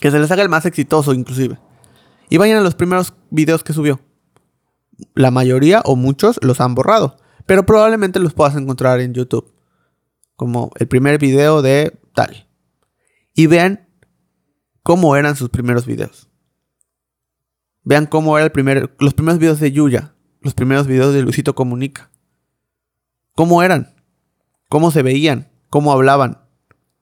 que 0.00 0.10
se 0.10 0.18
les 0.18 0.30
haga 0.30 0.42
el 0.42 0.48
más 0.50 0.66
exitoso 0.66 1.14
inclusive, 1.14 1.58
y 2.28 2.36
vayan 2.36 2.58
a 2.58 2.62
los 2.62 2.74
primeros 2.74 3.14
videos 3.30 3.64
que 3.64 3.72
subió. 3.72 4.00
La 5.14 5.30
mayoría 5.30 5.82
o 5.84 5.96
muchos 5.96 6.38
los 6.42 6.60
han 6.60 6.74
borrado, 6.74 7.16
pero 7.46 7.66
probablemente 7.66 8.20
los 8.20 8.34
puedas 8.34 8.56
encontrar 8.56 9.00
en 9.00 9.14
YouTube, 9.14 9.52
como 10.36 10.70
el 10.76 10.88
primer 10.88 11.18
video 11.18 11.62
de 11.62 11.98
tal. 12.14 12.48
Y 13.34 13.46
vean 13.46 13.88
cómo 14.82 15.16
eran 15.16 15.36
sus 15.36 15.50
primeros 15.50 15.86
videos. 15.86 16.28
Vean 17.82 18.06
cómo 18.06 18.38
eran 18.38 18.50
primer, 18.50 18.94
los 18.98 19.14
primeros 19.14 19.38
videos 19.38 19.60
de 19.60 19.72
Yuya, 19.72 20.14
los 20.40 20.54
primeros 20.54 20.86
videos 20.86 21.12
de 21.12 21.22
Luisito 21.22 21.54
Comunica. 21.54 22.10
¿Cómo 23.34 23.62
eran? 23.62 23.94
¿Cómo 24.68 24.90
se 24.90 25.02
veían? 25.02 25.50
¿Cómo 25.70 25.92
hablaban? 25.92 26.38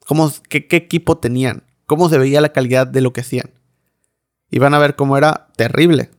¿Cómo, 0.07 0.33
¿Qué 0.49 0.67
equipo 0.71 1.19
tenían? 1.19 1.65
¿Cómo 1.87 2.09
se 2.09 2.19
veía 2.19 2.41
la 2.41 2.53
calidad 2.53 2.87
de 2.87 3.03
lo 3.03 3.13
que 3.13 3.21
hacían? 3.21 3.51
Y 4.53 4.59
van 4.59 4.75
a 4.75 4.79
ver 4.79 4.95
cómo 4.97 5.17
era 5.17 5.49
terrible. 5.57 6.11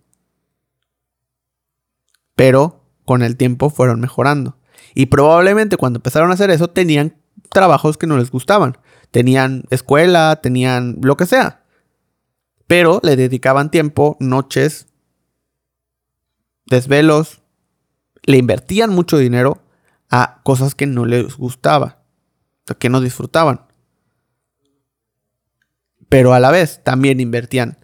Pero 2.36 2.84
con 3.06 3.22
el 3.22 3.38
tiempo 3.38 3.70
fueron 3.70 4.02
mejorando. 4.02 4.58
Y 4.96 5.06
probablemente 5.06 5.78
cuando 5.78 6.00
empezaron 6.00 6.32
a 6.32 6.34
hacer 6.34 6.50
eso 6.50 6.68
tenían 6.68 7.16
trabajos 7.52 7.96
que 7.96 8.08
no 8.08 8.18
les 8.18 8.32
gustaban. 8.32 8.80
Tenían 9.12 9.66
escuela, 9.70 10.40
tenían 10.42 10.98
lo 11.04 11.16
que 11.16 11.28
sea. 11.28 11.64
Pero 12.66 13.00
le 13.04 13.16
dedicaban 13.16 13.70
tiempo, 13.70 14.18
noches, 14.20 14.88
desvelos, 16.66 17.44
le 18.24 18.38
invertían 18.38 18.90
mucho 18.90 19.20
dinero 19.20 19.62
a 20.10 20.42
cosas 20.44 20.74
que 20.74 20.88
no 20.88 21.06
les 21.06 21.38
gustaba, 21.38 22.02
que 22.80 22.90
no 22.90 23.00
disfrutaban. 23.00 23.68
Pero 26.10 26.34
a 26.34 26.40
la 26.40 26.50
vez 26.50 26.84
también 26.84 27.20
invertían 27.20 27.83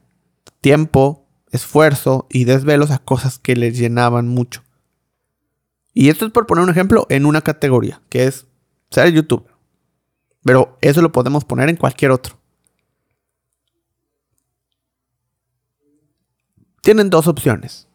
tiempo, 0.61 1.25
esfuerzo 1.51 2.27
y 2.29 2.45
desvelos 2.45 2.91
a 2.91 2.99
cosas 2.99 3.39
que 3.39 3.55
les 3.55 3.77
llenaban 3.77 4.27
mucho. 4.27 4.63
Y 5.93 6.09
esto 6.09 6.25
es 6.25 6.31
por 6.31 6.47
poner 6.47 6.63
un 6.63 6.69
ejemplo 6.69 7.05
en 7.09 7.25
una 7.25 7.41
categoría, 7.41 8.01
que 8.09 8.25
es 8.25 8.47
ser 8.89 9.11
youtuber. 9.11 9.53
Pero 10.43 10.77
eso 10.81 11.01
lo 11.01 11.11
podemos 11.11 11.45
poner 11.45 11.69
en 11.69 11.75
cualquier 11.75 12.11
otro. 12.11 12.39
Tienen 16.81 17.09
dos 17.09 17.27
opciones 17.27 17.89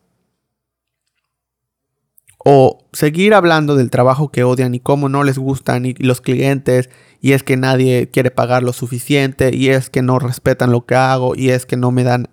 o 2.44 2.85
seguir 2.92 3.33
hablando 3.33 3.75
del 3.75 3.90
trabajo 3.90 4.30
que 4.30 4.44
odian 4.44 4.75
y 4.75 4.80
cómo 4.80 5.09
no 5.09 5.25
les 5.25 5.38
gustan 5.38 5.87
y 5.87 5.94
los 5.94 6.21
clientes 6.21 6.90
y 7.21 7.33
es 7.33 7.42
que 7.42 7.56
nadie 7.56 8.11
quiere 8.11 8.30
pagar 8.30 8.62
lo 8.62 8.75
suficiente 8.75 9.50
y 9.56 9.71
es 9.71 9.88
que 9.88 10.02
no 10.02 10.18
respetan 10.18 10.71
lo 10.71 10.85
que 10.85 10.94
hago 10.94 11.35
y 11.35 11.50
es 11.50 11.66
que 11.66 11.78
no 11.78 11.90
me 11.90 12.04
dan... 12.04 12.28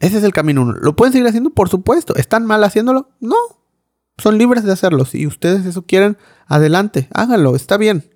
Ese 0.00 0.18
es 0.18 0.24
el 0.24 0.32
camino 0.32 0.62
uno. 0.62 0.72
¿Lo 0.72 0.96
pueden 0.96 1.12
seguir 1.12 1.28
haciendo? 1.28 1.50
Por 1.50 1.68
supuesto. 1.68 2.14
¿Están 2.16 2.46
mal 2.46 2.62
haciéndolo? 2.64 3.10
No. 3.20 3.36
Son 4.18 4.38
libres 4.38 4.64
de 4.64 4.72
hacerlo. 4.72 5.04
Si 5.04 5.26
ustedes 5.26 5.66
eso 5.66 5.82
quieren, 5.86 6.16
adelante, 6.46 7.08
háganlo, 7.12 7.56
está 7.56 7.76
bien. 7.76 8.10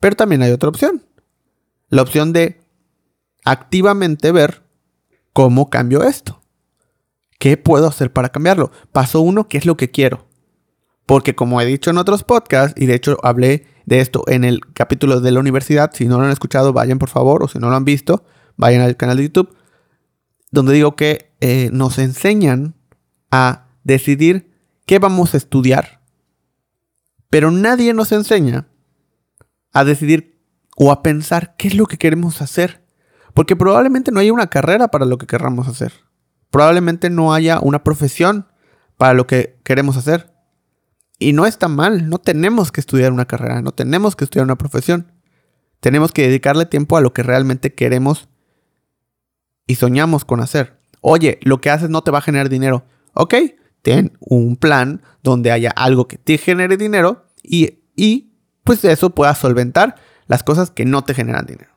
Pero 0.00 0.16
también 0.16 0.42
hay 0.42 0.52
otra 0.52 0.68
opción. 0.68 1.04
La 1.88 2.02
opción 2.02 2.32
de 2.32 2.60
activamente 3.44 4.32
ver 4.32 4.62
cómo 5.32 5.70
cambio 5.70 6.04
esto. 6.04 6.42
¿Qué 7.38 7.56
puedo 7.56 7.88
hacer 7.88 8.12
para 8.12 8.28
cambiarlo? 8.28 8.70
Paso 8.92 9.20
uno, 9.20 9.48
¿qué 9.48 9.58
es 9.58 9.66
lo 9.66 9.76
que 9.76 9.90
quiero? 9.90 10.28
Porque 11.06 11.34
como 11.34 11.60
he 11.60 11.66
dicho 11.66 11.90
en 11.90 11.98
otros 11.98 12.22
podcasts, 12.22 12.80
y 12.80 12.86
de 12.86 12.94
hecho 12.94 13.18
hablé 13.24 13.66
de 13.84 14.00
esto 14.00 14.22
en 14.28 14.44
el 14.44 14.60
capítulo 14.72 15.20
de 15.20 15.32
la 15.32 15.40
universidad, 15.40 15.90
si 15.92 16.06
no 16.06 16.18
lo 16.18 16.24
han 16.24 16.30
escuchado, 16.30 16.72
vayan 16.72 16.98
por 16.98 17.08
favor, 17.08 17.42
o 17.42 17.48
si 17.48 17.58
no 17.58 17.68
lo 17.68 17.76
han 17.76 17.84
visto, 17.84 18.24
vayan 18.56 18.82
al 18.82 18.96
canal 18.96 19.16
de 19.16 19.24
YouTube, 19.24 19.54
donde 20.52 20.72
digo 20.72 20.94
que 20.94 21.32
eh, 21.40 21.70
nos 21.72 21.98
enseñan 21.98 22.76
a 23.32 23.66
decidir 23.82 24.54
qué 24.86 25.00
vamos 25.00 25.34
a 25.34 25.38
estudiar, 25.38 26.00
pero 27.28 27.50
nadie 27.50 27.92
nos 27.94 28.12
enseña 28.12 28.68
a 29.72 29.84
decidir 29.84 30.38
o 30.76 30.92
a 30.92 31.02
pensar 31.02 31.56
qué 31.56 31.66
es 31.66 31.74
lo 31.74 31.86
que 31.86 31.98
queremos 31.98 32.40
hacer, 32.40 32.84
porque 33.34 33.56
probablemente 33.56 34.12
no 34.12 34.20
hay 34.20 34.30
una 34.30 34.46
carrera 34.46 34.88
para 34.88 35.06
lo 35.06 35.18
que 35.18 35.26
querramos 35.26 35.66
hacer 35.66 35.92
probablemente 36.52 37.08
no 37.08 37.32
haya 37.32 37.58
una 37.60 37.82
profesión 37.82 38.46
para 38.98 39.14
lo 39.14 39.26
que 39.26 39.58
queremos 39.64 39.96
hacer. 39.96 40.32
Y 41.18 41.32
no 41.32 41.46
está 41.46 41.66
mal, 41.66 42.08
no 42.08 42.18
tenemos 42.18 42.70
que 42.70 42.80
estudiar 42.80 43.10
una 43.10 43.24
carrera, 43.24 43.62
no 43.62 43.72
tenemos 43.72 44.14
que 44.14 44.24
estudiar 44.24 44.44
una 44.44 44.58
profesión. 44.58 45.12
Tenemos 45.80 46.12
que 46.12 46.22
dedicarle 46.22 46.66
tiempo 46.66 46.96
a 46.96 47.00
lo 47.00 47.12
que 47.12 47.22
realmente 47.22 47.74
queremos 47.74 48.28
y 49.66 49.76
soñamos 49.76 50.24
con 50.24 50.40
hacer. 50.40 50.78
Oye, 51.00 51.38
lo 51.42 51.60
que 51.60 51.70
haces 51.70 51.90
no 51.90 52.02
te 52.02 52.10
va 52.10 52.18
a 52.18 52.22
generar 52.22 52.48
dinero. 52.48 52.84
Ok, 53.14 53.34
ten 53.82 54.16
un 54.20 54.56
plan 54.56 55.02
donde 55.22 55.50
haya 55.50 55.70
algo 55.70 56.08
que 56.08 56.18
te 56.18 56.38
genere 56.38 56.76
dinero 56.76 57.26
y, 57.42 57.80
y 57.96 58.32
pues 58.64 58.84
eso 58.84 59.10
pueda 59.10 59.34
solventar 59.34 59.96
las 60.26 60.42
cosas 60.42 60.70
que 60.70 60.84
no 60.84 61.02
te 61.02 61.14
generan 61.14 61.46
dinero. 61.46 61.72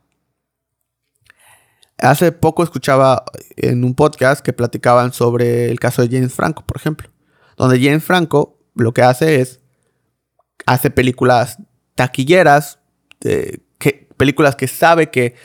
Hace 1.98 2.32
poco 2.32 2.64
escuchaba 2.64 3.24
en 3.56 3.84
un 3.84 3.96
podcast 3.96 4.44
que 4.44 4.54
platicaban 4.54 5.14
sobre 5.14 5.72
el 5.72 5.80
caso 5.80 6.02
de 6.02 6.10
James 6.10 6.34
Franco, 6.34 6.66
por 6.66 6.78
ejemplo, 6.78 7.10
donde 7.58 7.82
James 7.82 8.04
Franco 8.04 8.60
lo 8.76 8.94
que 8.94 9.02
hace 9.02 9.42
es 9.42 9.62
hace 10.66 10.90
películas 10.90 11.58
taquilleras, 11.96 12.80
que, 13.20 14.10
películas 14.18 14.56
que 14.56 14.68
sabe 14.68 15.10
que 15.10 15.36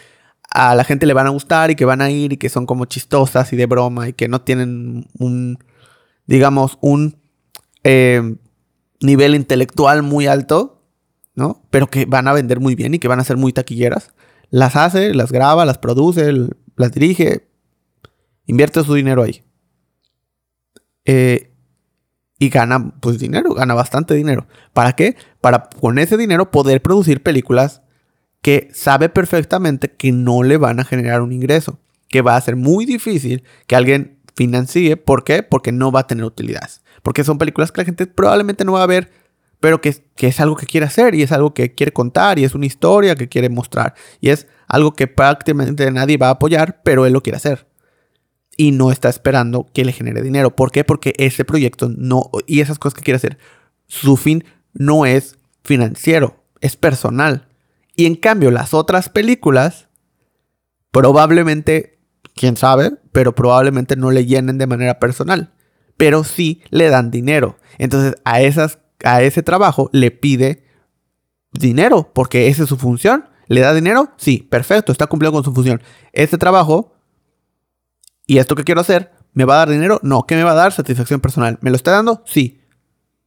a 0.50 0.75
la 0.75 0.85
gente 0.85 1.07
le 1.07 1.14
van 1.14 1.26
a 1.26 1.30
gustar 1.30 1.71
y 1.71 1.76
que 1.76 1.85
van 1.85 2.00
a 2.00 2.11
ir 2.11 2.33
y 2.33 2.37
que 2.37 2.49
son 2.49 2.66
como 2.66 2.85
chistosas 2.85 3.52
y 3.52 3.57
de 3.57 3.66
broma 3.66 4.09
y 4.09 4.12
que 4.12 4.28
no 4.28 4.40
tienen 4.42 5.07
un, 5.19 5.59
digamos, 6.26 6.78
un 6.80 7.19
eh, 7.85 8.37
nivel 9.00 9.35
intelectual 9.35 10.02
muy 10.02 10.26
alto, 10.26 10.83
¿no? 11.35 11.62
Pero 11.71 11.87
que 11.88 12.04
van 12.04 12.28
a 12.28 12.33
vender 12.33 12.61
muy 12.61 12.75
bien 12.75 12.95
y 12.95 12.99
que 12.99 13.09
van 13.09 13.21
a 13.21 13.25
ser 13.25 13.37
muy 13.37 13.52
taquilleras 13.52 14.12
las 14.50 14.76
hace, 14.76 15.14
las 15.14 15.33
graba, 15.33 15.64
las 15.64 15.78
produce, 15.78 16.33
las 16.76 16.92
dirige, 16.92 17.49
invierte 18.47 18.83
su 18.85 18.95
dinero 18.95 19.23
ahí. 19.23 19.45
Eh, 21.04 21.52
y 22.38 22.49
gana 22.49 22.95
pues 23.00 23.19
dinero, 23.19 23.54
gana 23.54 23.75
bastante 23.75 24.14
dinero. 24.14 24.47
¿Para 24.73 24.95
qué? 24.95 25.16
Para 25.40 25.69
con 25.69 25.99
ese 25.99 26.16
dinero 26.16 26.50
poder 26.50 26.83
producir 26.83 27.23
películas 27.23 27.83
que 28.42 28.68
sabe 28.73 29.09
perfectamente 29.09 29.90
que 29.90 30.12
no 30.12 30.42
le 30.42 30.56
van 30.56 30.80
a 30.80 30.85
generar 30.85 31.23
un 31.23 31.32
ingreso. 31.32 31.78
Que 32.09 32.23
va 32.23 32.37
a 32.37 32.40
ser 32.40 32.56
muy 32.56 32.87
difícil 32.87 33.44
que 33.66 33.76
alguien 33.76 34.18
financie. 34.35 34.97
¿Por 34.97 35.25
qué? 35.25 35.42
Porque 35.42 35.73
no 35.73 35.92
va 35.92 36.00
a 36.00 36.06
tener 36.06 36.25
utilidades. 36.25 36.82
Porque 37.02 37.25
son 37.25 37.38
películas 37.38 37.70
que 37.70 37.82
la 37.82 37.85
gente 37.85 38.06
probablemente 38.06 38.64
no 38.64 38.73
va 38.73 38.82
a 38.82 38.87
ver 38.87 39.11
pero 39.61 39.82
que, 39.82 40.02
es 40.16 40.40
algo 40.40 40.56
que 40.56 40.66
quiere 40.66 40.87
hacer 40.87 41.14
y 41.14 41.23
es 41.23 41.32
algo 41.32 41.54
que 41.54 41.75
quiere 41.75 41.92
contar 41.92 42.38
y 42.38 42.44
es 42.44 42.54
una 42.54 42.66
historia 42.66 43.14
que 43.14 43.28
quiere 43.28 43.50
mostrar 43.50 43.94
y 44.20 44.30
es 44.30 44.47
algo 44.66 44.92
que 44.92 45.06
prácticamente 45.06 45.90
nadie 45.90 46.16
va 46.16 46.28
a 46.28 46.32
apoyar, 46.32 46.80
pero 46.82 47.06
él 47.06 47.12
lo 47.12 47.23
quiere 47.23 47.37
hacer. 47.37 47.66
Y 48.56 48.73
no 48.73 48.90
está 48.90 49.09
esperando 49.09 49.66
que 49.73 49.85
le 49.85 49.92
genere 49.92 50.23
dinero. 50.23 50.54
¿Por 50.56 50.70
qué? 50.70 50.85
Porque 50.85 51.12
ese 51.18 51.44
proyecto 51.44 51.88
no, 51.88 52.30
y 52.47 52.61
esas 52.61 52.78
cosas 52.78 52.99
que 52.99 53.04
quiere 53.04 53.16
hacer, 53.16 53.38
su 53.87 54.16
fin 54.16 54.44
no 54.73 55.06
es 55.06 55.38
financiero, 55.62 56.42
es 56.61 56.76
personal. 56.76 57.49
Y 58.00 58.07
en 58.07 58.14
cambio, 58.14 58.50
las 58.50 58.73
otras 58.73 59.11
películas, 59.11 59.88
probablemente, 60.90 62.00
quién 62.35 62.57
sabe, 62.57 62.92
pero 63.12 63.35
probablemente 63.35 63.95
no 63.95 64.11
le 64.11 64.25
llenen 64.25 64.57
de 64.57 64.66
manera 64.66 64.99
personal. 64.99 65.52
Pero 65.99 66.25
sí 66.25 66.62
le 66.71 66.88
dan 66.88 67.11
dinero. 67.11 67.59
Entonces, 67.76 68.14
a 68.25 68.40
esas 68.40 68.78
a 69.04 69.21
ese 69.21 69.42
trabajo 69.42 69.90
le 69.92 70.11
pide 70.11 70.64
dinero, 71.52 72.11
porque 72.14 72.49
esa 72.49 72.62
es 72.62 72.71
su 72.71 72.78
función. 72.78 73.26
¿Le 73.49 73.61
da 73.61 73.75
dinero? 73.75 74.14
Sí, 74.16 74.49
perfecto, 74.50 74.92
está 74.92 75.07
cumpliendo 75.07 75.35
con 75.35 75.45
su 75.45 75.52
función. 75.52 75.83
Este 76.14 76.38
trabajo 76.38 76.95
y 78.26 78.38
esto 78.38 78.54
que 78.54 78.64
quiero 78.64 78.80
hacer, 78.80 79.12
¿me 79.35 79.45
va 79.45 79.57
a 79.57 79.59
dar 79.59 79.69
dinero? 79.69 80.00
No, 80.02 80.23
¿qué 80.23 80.37
me 80.37 80.45
va 80.45 80.52
a 80.52 80.54
dar? 80.54 80.73
Satisfacción 80.73 81.21
personal. 81.21 81.59
¿Me 81.61 81.69
lo 81.69 81.76
está 81.76 81.90
dando? 81.90 82.23
Sí. 82.25 82.60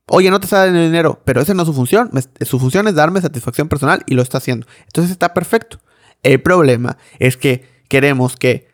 Oye, 0.07 0.29
no 0.29 0.39
te 0.39 0.45
está 0.45 0.65
dando 0.65 0.81
dinero, 0.81 1.21
pero 1.23 1.41
esa 1.41 1.53
no 1.53 1.63
es 1.63 1.67
su 1.67 1.73
función. 1.73 2.09
Su 2.41 2.59
función 2.59 2.87
es 2.87 2.95
darme 2.95 3.21
satisfacción 3.21 3.69
personal 3.69 4.03
y 4.05 4.15
lo 4.15 4.21
está 4.21 4.37
haciendo. 4.37 4.67
Entonces 4.85 5.11
está 5.11 5.33
perfecto. 5.33 5.79
El 6.23 6.41
problema 6.41 6.97
es 7.19 7.37
que 7.37 7.67
queremos 7.87 8.35
que 8.35 8.67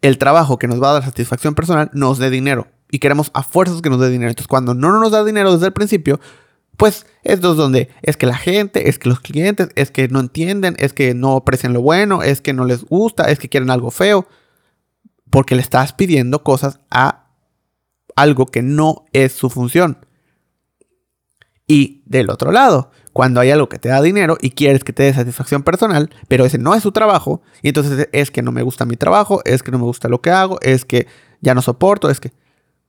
el 0.00 0.18
trabajo 0.18 0.58
que 0.58 0.68
nos 0.68 0.82
va 0.82 0.90
a 0.90 0.92
dar 0.94 1.04
satisfacción 1.04 1.54
personal 1.54 1.90
nos 1.92 2.18
dé 2.18 2.30
dinero 2.30 2.68
y 2.90 2.98
queremos 2.98 3.30
a 3.34 3.42
fuerzas 3.42 3.82
que 3.82 3.90
nos 3.90 4.00
dé 4.00 4.08
dinero. 4.08 4.30
Entonces, 4.30 4.48
cuando 4.48 4.74
no 4.74 4.98
nos 4.98 5.10
da 5.10 5.24
dinero 5.24 5.52
desde 5.52 5.66
el 5.66 5.72
principio, 5.72 6.20
pues 6.76 7.06
es 7.24 7.40
donde 7.40 7.88
es 8.02 8.16
que 8.16 8.26
la 8.26 8.36
gente, 8.36 8.88
es 8.88 8.98
que 8.98 9.08
los 9.08 9.20
clientes, 9.20 9.68
es 9.74 9.90
que 9.90 10.08
no 10.08 10.20
entienden, 10.20 10.76
es 10.78 10.92
que 10.92 11.12
no 11.12 11.36
aprecian 11.36 11.72
lo 11.72 11.82
bueno, 11.82 12.22
es 12.22 12.40
que 12.40 12.52
no 12.52 12.64
les 12.64 12.84
gusta, 12.84 13.24
es 13.24 13.38
que 13.38 13.48
quieren 13.48 13.70
algo 13.70 13.90
feo, 13.90 14.26
porque 15.28 15.56
le 15.56 15.60
estás 15.60 15.92
pidiendo 15.92 16.44
cosas 16.44 16.78
a 16.90 17.26
algo 18.14 18.46
que 18.46 18.62
no 18.62 19.04
es 19.12 19.32
su 19.32 19.50
función. 19.50 19.98
Y 21.68 22.02
del 22.06 22.30
otro 22.30 22.50
lado, 22.50 22.90
cuando 23.12 23.40
hay 23.40 23.50
algo 23.50 23.68
que 23.68 23.78
te 23.78 23.90
da 23.90 24.00
dinero 24.00 24.38
y 24.40 24.50
quieres 24.50 24.82
que 24.82 24.94
te 24.94 25.02
dé 25.02 25.12
satisfacción 25.12 25.62
personal, 25.62 26.08
pero 26.26 26.46
ese 26.46 26.56
no 26.56 26.74
es 26.74 26.82
su 26.82 26.92
trabajo, 26.92 27.42
y 27.62 27.68
entonces 27.68 28.08
es 28.12 28.30
que 28.30 28.42
no 28.42 28.52
me 28.52 28.62
gusta 28.62 28.86
mi 28.86 28.96
trabajo, 28.96 29.42
es 29.44 29.62
que 29.62 29.70
no 29.70 29.78
me 29.78 29.84
gusta 29.84 30.08
lo 30.08 30.22
que 30.22 30.30
hago, 30.30 30.58
es 30.62 30.86
que 30.86 31.06
ya 31.40 31.54
no 31.54 31.62
soporto, 31.62 32.10
es 32.10 32.20
que... 32.20 32.32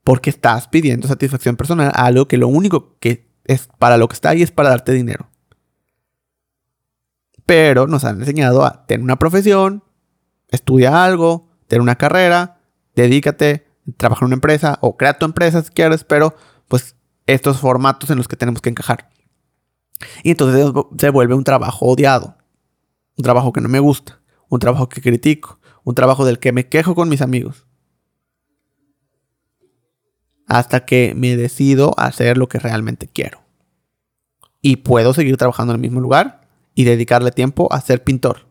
Porque 0.06 0.30
estás 0.30 0.70
pidiendo 0.70 1.08
satisfacción 1.08 1.58
personal 1.58 1.92
a 1.94 2.06
algo 2.06 2.28
que 2.28 2.38
lo 2.38 2.48
único 2.48 2.96
que 3.00 3.28
es 3.44 3.68
para 3.78 3.98
lo 3.98 4.08
que 4.08 4.14
está 4.14 4.30
ahí 4.30 4.42
es 4.42 4.50
para 4.50 4.70
darte 4.70 4.94
dinero. 4.94 5.30
Pero 7.46 7.86
nos 7.86 8.06
han 8.06 8.20
enseñado 8.20 8.64
a 8.64 8.86
tener 8.86 9.04
una 9.04 9.20
profesión, 9.20 9.84
estudia 10.48 11.04
algo, 11.04 11.50
tener 11.68 11.82
una 11.82 11.96
carrera, 11.96 12.62
dedícate, 12.96 13.68
trabaja 13.98 14.24
en 14.24 14.28
una 14.28 14.36
empresa 14.36 14.80
o 14.82 14.96
crea 14.96 15.18
tu 15.18 15.26
empresa 15.26 15.62
si 15.62 15.70
quieres, 15.72 16.06
pero 16.06 16.34
pues 16.68 16.96
estos 17.34 17.60
formatos 17.60 18.10
en 18.10 18.18
los 18.18 18.28
que 18.28 18.36
tenemos 18.36 18.62
que 18.62 18.70
encajar. 18.70 19.10
Y 20.24 20.32
entonces 20.32 20.72
se 20.98 21.10
vuelve 21.10 21.36
un 21.36 21.44
trabajo 21.44 21.86
odiado, 21.86 22.38
un 23.18 23.24
trabajo 23.24 23.54
que 23.54 23.62
no 23.62 23.70
me 23.70 23.80
gusta, 23.80 24.20
un 24.50 24.60
trabajo 24.60 24.90
que 24.90 25.02
critico, 25.02 25.60
un 25.84 25.96
trabajo 25.96 26.26
del 26.26 26.40
que 26.40 26.52
me 26.52 26.68
quejo 26.68 26.96
con 26.96 27.10
mis 27.10 27.22
amigos. 27.22 27.66
Hasta 30.48 30.86
que 30.86 31.14
me 31.16 31.36
decido 31.36 31.94
a 31.98 32.06
hacer 32.06 32.38
lo 32.38 32.50
que 32.50 32.58
realmente 32.58 33.08
quiero. 33.08 33.42
Y 34.62 34.78
puedo 34.78 35.14
seguir 35.14 35.38
trabajando 35.38 35.74
en 35.74 35.76
el 35.76 35.82
mismo 35.82 36.02
lugar 36.02 36.48
y 36.74 36.86
dedicarle 36.86 37.32
tiempo 37.32 37.72
a 37.72 37.82
ser 37.82 38.04
pintor. 38.04 38.48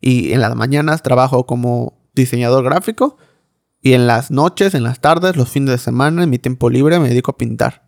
Y 0.00 0.32
en 0.32 0.40
las 0.40 0.54
mañanas 0.54 1.02
trabajo 1.02 1.46
como 1.46 1.98
diseñador 2.14 2.64
gráfico 2.64 3.16
y 3.80 3.94
en 3.94 4.06
las 4.06 4.30
noches, 4.30 4.74
en 4.74 4.84
las 4.84 5.00
tardes, 5.00 5.36
los 5.36 5.48
fines 5.48 5.70
de 5.70 5.78
semana, 5.78 6.22
en 6.22 6.30
mi 6.30 6.38
tiempo 6.38 6.70
libre 6.70 7.00
me 7.00 7.08
dedico 7.08 7.32
a 7.32 7.36
pintar 7.38 7.87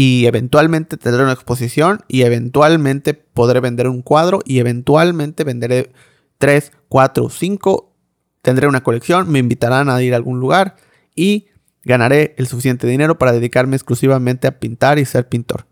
y 0.00 0.26
eventualmente 0.26 0.96
tendré 0.96 1.24
una 1.24 1.32
exposición 1.32 2.02
y 2.06 2.22
eventualmente 2.22 3.14
podré 3.14 3.58
vender 3.58 3.88
un 3.88 4.02
cuadro 4.02 4.38
y 4.44 4.60
eventualmente 4.60 5.42
venderé 5.42 5.90
3, 6.38 6.70
4, 6.88 7.28
5, 7.28 7.96
tendré 8.40 8.68
una 8.68 8.84
colección, 8.84 9.28
me 9.28 9.40
invitarán 9.40 9.88
a 9.88 10.00
ir 10.00 10.12
a 10.12 10.16
algún 10.16 10.38
lugar 10.38 10.76
y 11.16 11.46
ganaré 11.82 12.36
el 12.38 12.46
suficiente 12.46 12.86
dinero 12.86 13.18
para 13.18 13.32
dedicarme 13.32 13.74
exclusivamente 13.74 14.46
a 14.46 14.60
pintar 14.60 15.00
y 15.00 15.04
ser 15.04 15.28
pintor. 15.28 15.66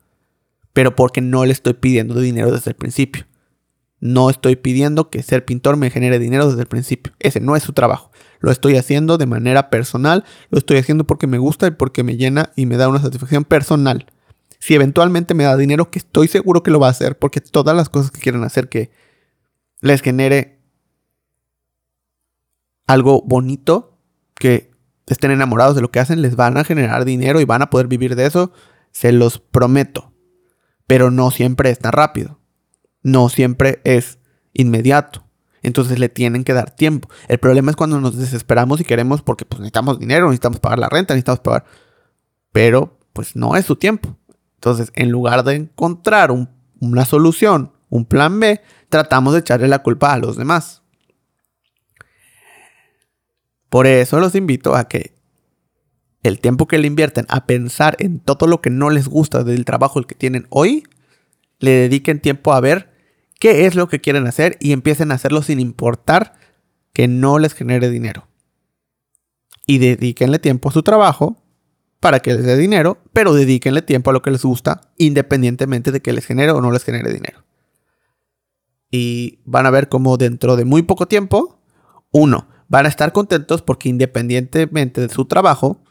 Pero 0.72 0.96
porque 0.96 1.20
no 1.20 1.44
le 1.44 1.52
estoy 1.52 1.74
pidiendo 1.74 2.18
dinero 2.18 2.50
desde 2.50 2.72
el 2.72 2.76
principio. 2.76 3.26
No 4.00 4.28
estoy 4.28 4.56
pidiendo 4.56 5.08
que 5.08 5.22
ser 5.22 5.44
pintor 5.44 5.76
me 5.76 5.90
genere 5.90 6.18
dinero 6.18 6.48
desde 6.48 6.62
el 6.62 6.66
principio. 6.66 7.12
Ese 7.20 7.38
no 7.38 7.54
es 7.54 7.62
su 7.62 7.74
trabajo. 7.74 8.10
Lo 8.40 8.50
estoy 8.50 8.76
haciendo 8.76 9.18
de 9.18 9.26
manera 9.26 9.70
personal, 9.70 10.24
lo 10.50 10.58
estoy 10.58 10.78
haciendo 10.78 11.04
porque 11.04 11.28
me 11.28 11.38
gusta 11.38 11.68
y 11.68 11.70
porque 11.70 12.02
me 12.02 12.16
llena 12.16 12.50
y 12.56 12.66
me 12.66 12.76
da 12.76 12.88
una 12.88 13.00
satisfacción 13.00 13.44
personal. 13.44 14.06
Si 14.66 14.74
eventualmente 14.74 15.32
me 15.32 15.44
da 15.44 15.56
dinero, 15.56 15.92
que 15.92 16.00
estoy 16.00 16.26
seguro 16.26 16.64
que 16.64 16.72
lo 16.72 16.80
va 16.80 16.88
a 16.88 16.90
hacer, 16.90 17.16
porque 17.16 17.40
todas 17.40 17.76
las 17.76 17.88
cosas 17.88 18.10
que 18.10 18.20
quieren 18.20 18.42
hacer 18.42 18.68
que 18.68 18.90
les 19.80 20.02
genere 20.02 20.58
algo 22.88 23.22
bonito, 23.24 23.96
que 24.34 24.72
estén 25.06 25.30
enamorados 25.30 25.76
de 25.76 25.82
lo 25.82 25.92
que 25.92 26.00
hacen, 26.00 26.20
les 26.20 26.34
van 26.34 26.56
a 26.56 26.64
generar 26.64 27.04
dinero 27.04 27.40
y 27.40 27.44
van 27.44 27.62
a 27.62 27.70
poder 27.70 27.86
vivir 27.86 28.16
de 28.16 28.26
eso, 28.26 28.50
se 28.90 29.12
los 29.12 29.38
prometo. 29.38 30.12
Pero 30.88 31.12
no 31.12 31.30
siempre 31.30 31.70
es 31.70 31.78
tan 31.78 31.92
rápido. 31.92 32.40
No 33.04 33.28
siempre 33.28 33.80
es 33.84 34.18
inmediato. 34.52 35.28
Entonces 35.62 36.00
le 36.00 36.08
tienen 36.08 36.42
que 36.42 36.54
dar 36.54 36.72
tiempo. 36.72 37.08
El 37.28 37.38
problema 37.38 37.70
es 37.70 37.76
cuando 37.76 38.00
nos 38.00 38.16
desesperamos 38.16 38.80
y 38.80 38.84
queremos 38.84 39.22
porque 39.22 39.44
pues, 39.44 39.60
necesitamos 39.60 40.00
dinero, 40.00 40.26
necesitamos 40.26 40.58
pagar 40.58 40.80
la 40.80 40.88
renta, 40.88 41.14
necesitamos 41.14 41.38
pagar. 41.38 41.66
Pero 42.50 42.98
pues 43.12 43.36
no 43.36 43.54
es 43.54 43.64
su 43.64 43.76
tiempo. 43.76 44.18
Entonces, 44.56 44.90
en 44.94 45.10
lugar 45.10 45.44
de 45.44 45.54
encontrar 45.54 46.30
una 46.80 47.04
solución, 47.04 47.72
un 47.88 48.04
plan 48.04 48.40
B, 48.40 48.60
tratamos 48.88 49.32
de 49.32 49.40
echarle 49.40 49.68
la 49.68 49.82
culpa 49.82 50.12
a 50.12 50.18
los 50.18 50.36
demás. 50.36 50.82
Por 53.68 53.86
eso 53.86 54.20
los 54.20 54.34
invito 54.34 54.74
a 54.74 54.88
que 54.88 55.14
el 56.22 56.40
tiempo 56.40 56.66
que 56.66 56.78
le 56.78 56.86
invierten 56.86 57.26
a 57.28 57.46
pensar 57.46 57.96
en 57.98 58.20
todo 58.20 58.46
lo 58.46 58.60
que 58.60 58.70
no 58.70 58.90
les 58.90 59.08
gusta 59.08 59.44
del 59.44 59.64
trabajo 59.64 60.02
que 60.02 60.14
tienen 60.14 60.46
hoy, 60.50 60.84
le 61.58 61.70
dediquen 61.70 62.20
tiempo 62.20 62.52
a 62.52 62.60
ver 62.60 62.92
qué 63.38 63.66
es 63.66 63.74
lo 63.74 63.88
que 63.88 64.00
quieren 64.00 64.26
hacer 64.26 64.56
y 64.60 64.72
empiecen 64.72 65.12
a 65.12 65.14
hacerlo 65.14 65.42
sin 65.42 65.60
importar 65.60 66.34
que 66.92 67.08
no 67.08 67.38
les 67.38 67.54
genere 67.54 67.90
dinero. 67.90 68.26
Y 69.66 69.78
dedíquenle 69.78 70.38
tiempo 70.38 70.68
a 70.68 70.72
su 70.72 70.82
trabajo 70.82 71.36
para 72.00 72.20
que 72.20 72.34
les 72.34 72.44
dé 72.44 72.56
dinero, 72.56 72.98
pero 73.12 73.32
dedíquenle 73.32 73.82
tiempo 73.82 74.10
a 74.10 74.12
lo 74.12 74.22
que 74.22 74.30
les 74.30 74.42
gusta, 74.42 74.92
independientemente 74.98 75.92
de 75.92 76.00
que 76.00 76.12
les 76.12 76.26
genere 76.26 76.52
o 76.52 76.60
no 76.60 76.70
les 76.70 76.84
genere 76.84 77.12
dinero. 77.12 77.44
Y 78.90 79.40
van 79.44 79.66
a 79.66 79.70
ver 79.70 79.88
cómo 79.88 80.16
dentro 80.16 80.56
de 80.56 80.64
muy 80.64 80.82
poco 80.82 81.06
tiempo, 81.08 81.60
uno, 82.12 82.48
van 82.68 82.86
a 82.86 82.88
estar 82.88 83.12
contentos 83.12 83.62
porque 83.62 83.88
independientemente 83.88 85.00
de 85.00 85.08
su 85.08 85.24
trabajo, 85.24 85.82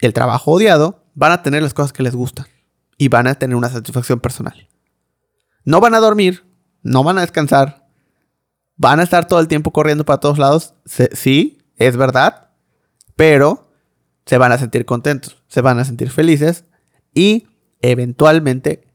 el 0.00 0.12
trabajo 0.12 0.52
odiado, 0.52 1.04
van 1.14 1.32
a 1.32 1.42
tener 1.42 1.62
las 1.62 1.74
cosas 1.74 1.92
que 1.92 2.02
les 2.02 2.14
gustan 2.14 2.46
y 2.96 3.08
van 3.08 3.26
a 3.26 3.34
tener 3.34 3.56
una 3.56 3.68
satisfacción 3.68 4.20
personal. 4.20 4.68
No 5.64 5.80
van 5.80 5.94
a 5.94 6.00
dormir, 6.00 6.44
no 6.82 7.02
van 7.02 7.18
a 7.18 7.22
descansar, 7.22 7.88
van 8.76 9.00
a 9.00 9.02
estar 9.02 9.26
todo 9.26 9.40
el 9.40 9.48
tiempo 9.48 9.72
corriendo 9.72 10.04
para 10.04 10.20
todos 10.20 10.38
lados, 10.38 10.74
sí, 10.84 11.58
es 11.76 11.96
verdad, 11.96 12.50
pero 13.16 13.67
se 14.28 14.36
van 14.36 14.52
a 14.52 14.58
sentir 14.58 14.84
contentos, 14.84 15.42
se 15.48 15.62
van 15.62 15.78
a 15.78 15.86
sentir 15.86 16.10
felices 16.10 16.66
y 17.14 17.46
eventualmente 17.80 18.86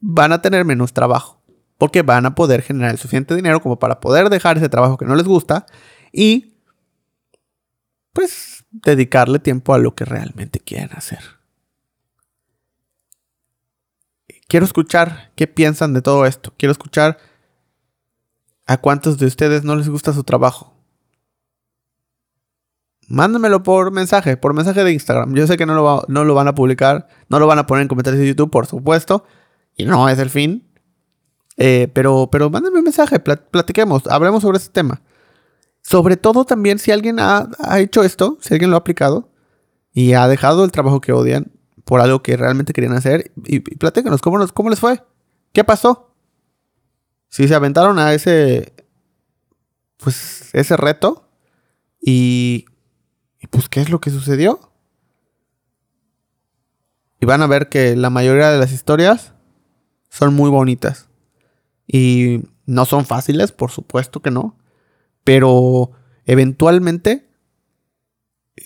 van 0.00 0.32
a 0.32 0.40
tener 0.40 0.64
menos 0.64 0.94
trabajo 0.94 1.42
porque 1.76 2.00
van 2.00 2.24
a 2.24 2.34
poder 2.34 2.62
generar 2.62 2.92
el 2.92 2.98
suficiente 2.98 3.34
dinero 3.34 3.60
como 3.60 3.78
para 3.78 4.00
poder 4.00 4.30
dejar 4.30 4.56
ese 4.56 4.70
trabajo 4.70 4.96
que 4.96 5.04
no 5.04 5.14
les 5.14 5.26
gusta 5.26 5.66
y 6.10 6.54
pues 8.14 8.64
dedicarle 8.70 9.40
tiempo 9.40 9.74
a 9.74 9.78
lo 9.78 9.94
que 9.94 10.06
realmente 10.06 10.58
quieren 10.58 10.88
hacer. 10.94 11.20
Quiero 14.48 14.64
escuchar 14.64 15.32
qué 15.36 15.46
piensan 15.46 15.92
de 15.92 16.00
todo 16.00 16.24
esto. 16.24 16.54
Quiero 16.56 16.72
escuchar 16.72 17.18
a 18.66 18.78
cuántos 18.78 19.18
de 19.18 19.26
ustedes 19.26 19.64
no 19.64 19.76
les 19.76 19.90
gusta 19.90 20.14
su 20.14 20.24
trabajo. 20.24 20.81
Mándamelo 23.12 23.62
por 23.62 23.92
mensaje, 23.92 24.38
por 24.38 24.54
mensaje 24.54 24.82
de 24.84 24.90
Instagram. 24.90 25.34
Yo 25.34 25.46
sé 25.46 25.58
que 25.58 25.66
no 25.66 25.74
lo, 25.74 26.02
no 26.08 26.24
lo 26.24 26.34
van 26.34 26.48
a 26.48 26.54
publicar, 26.54 27.08
no 27.28 27.38
lo 27.38 27.46
van 27.46 27.58
a 27.58 27.66
poner 27.66 27.82
en 27.82 27.88
comentarios 27.88 28.18
de 28.22 28.26
YouTube, 28.26 28.50
por 28.50 28.64
supuesto. 28.64 29.26
Y 29.76 29.84
no 29.84 30.08
es 30.08 30.18
el 30.18 30.30
fin. 30.30 30.66
Eh, 31.58 31.88
pero, 31.92 32.30
pero 32.32 32.48
mándenme 32.48 32.78
un 32.78 32.84
mensaje, 32.84 33.20
platiquemos, 33.20 34.06
hablemos 34.06 34.40
sobre 34.40 34.56
este 34.56 34.70
tema. 34.70 35.02
Sobre 35.82 36.16
todo 36.16 36.46
también 36.46 36.78
si 36.78 36.90
alguien 36.90 37.18
ha, 37.20 37.50
hecho 37.76 38.02
esto, 38.02 38.38
si 38.40 38.54
alguien 38.54 38.70
lo 38.70 38.76
ha 38.76 38.80
aplicado 38.80 39.28
y 39.92 40.14
ha 40.14 40.26
dejado 40.26 40.64
el 40.64 40.72
trabajo 40.72 41.02
que 41.02 41.12
odian 41.12 41.52
por 41.84 42.00
algo 42.00 42.22
que 42.22 42.38
realmente 42.38 42.72
querían 42.72 42.94
hacer. 42.94 43.30
Y, 43.44 43.56
y 43.56 43.78
¿cómo, 44.22 44.46
¿cómo 44.54 44.70
les 44.70 44.80
fue? 44.80 45.02
¿Qué 45.52 45.64
pasó? 45.64 46.14
Si 47.28 47.46
se 47.46 47.54
aventaron 47.54 47.98
a 47.98 48.14
ese, 48.14 48.72
pues, 49.98 50.48
ese 50.54 50.78
reto 50.78 51.28
y, 52.00 52.64
y 53.42 53.48
pues, 53.48 53.68
¿qué 53.68 53.80
es 53.80 53.90
lo 53.90 54.00
que 54.00 54.10
sucedió? 54.10 54.72
Y 57.20 57.26
van 57.26 57.42
a 57.42 57.48
ver 57.48 57.68
que 57.68 57.96
la 57.96 58.08
mayoría 58.08 58.50
de 58.50 58.58
las 58.58 58.72
historias 58.72 59.34
son 60.08 60.32
muy 60.34 60.48
bonitas. 60.48 61.08
Y 61.86 62.42
no 62.66 62.84
son 62.84 63.04
fáciles, 63.04 63.50
por 63.50 63.70
supuesto 63.70 64.22
que 64.22 64.30
no. 64.30 64.56
Pero 65.24 65.90
eventualmente 66.24 67.28
eh, 68.56 68.62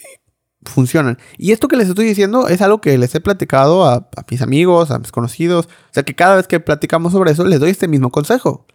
funcionan. 0.63 1.19
Y 1.39 1.53
esto 1.53 1.69
que 1.69 1.77
les 1.77 1.89
estoy 1.89 2.05
diciendo 2.05 2.49
es 2.49 2.61
algo 2.61 2.83
que 2.83 2.99
les 2.99 3.15
he 3.15 3.21
platicado 3.21 3.87
a, 3.87 4.11
mis 4.31 4.43
amigos, 4.43 4.91
a 4.91 4.99
mis 4.99 5.11
conocidos. 5.11 5.67
O 5.67 5.95
sea 5.95 6.03
que 6.03 6.15
cada 6.15 6.37
vez 6.37 6.47
que 6.47 6.61
platicamos 6.61 7.13
sobre 7.13 7.33
eso, 7.33 7.47
les 7.47 7.61
doy 7.61 7.71
este 7.71 7.89
mismo 7.89 8.11
consejo. 8.11 8.67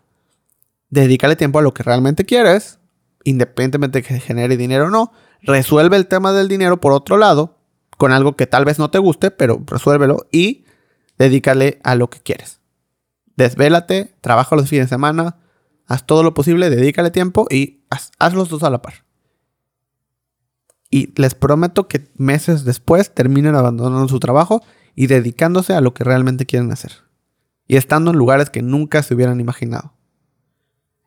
Dedícale 0.90 1.36
tiempo 1.36 1.60
a 1.60 1.62
lo 1.62 1.74
que 1.74 1.84
realmente 1.84 2.26
quieres, 2.26 2.80
independientemente 3.24 4.00
de 4.00 4.04
que 4.04 4.20
genere 4.20 4.58
dinero 4.58 4.88
o 4.88 4.90
no. 4.90 5.12
Resuelve 5.42 5.98
el 5.98 6.08
tema 6.08 6.34
del 6.34 6.48
dinero 6.48 6.80
por 6.80 6.94
otro 6.94 7.18
lado, 7.18 7.58
con 7.98 8.12
algo 8.12 8.36
que 8.36 8.48
tal 8.48 8.66
vez 8.66 8.80
no 8.80 8.92
te 8.92 9.00
guste, 9.00 9.32
pero 9.32 9.62
resuélvelo 9.66 10.28
y 10.32 10.66
dedícale 11.18 11.80
a 11.84 11.96
lo 11.96 12.10
que 12.10 12.20
quieres. 12.20 12.60
Desvélate, 13.36 14.16
trabaja 14.22 14.56
los 14.56 14.70
fines 14.70 14.86
de 14.86 14.96
semana, 14.96 15.38
haz 15.88 16.06
todo 16.06 16.24
lo 16.24 16.34
posible, 16.34 16.70
dedícale 16.70 17.12
tiempo 17.12 17.48
y 17.50 17.84
haz, 17.90 18.34
los 18.34 18.50
dos 18.50 18.64
a 18.64 18.70
la 18.70 18.82
par. 18.82 19.06
Y 20.90 21.14
les 21.20 21.36
prometo 21.36 21.88
que 21.88 22.10
meses 22.16 22.66
después 22.66 23.14
terminen 23.14 23.56
abandonando 23.56 24.08
su 24.08 24.20
trabajo 24.20 24.62
y 24.96 25.08
dedicándose 25.08 25.74
a 25.74 25.82
lo 25.82 25.94
que 25.94 26.04
realmente 26.04 26.46
quieren 26.46 26.72
hacer. 26.72 26.92
Y 27.68 27.78
estando 27.78 28.12
en 28.12 28.18
lugares 28.18 28.50
que 28.50 28.62
nunca 28.62 29.02
se 29.02 29.16
hubieran 29.16 29.40
imaginado. 29.40 29.94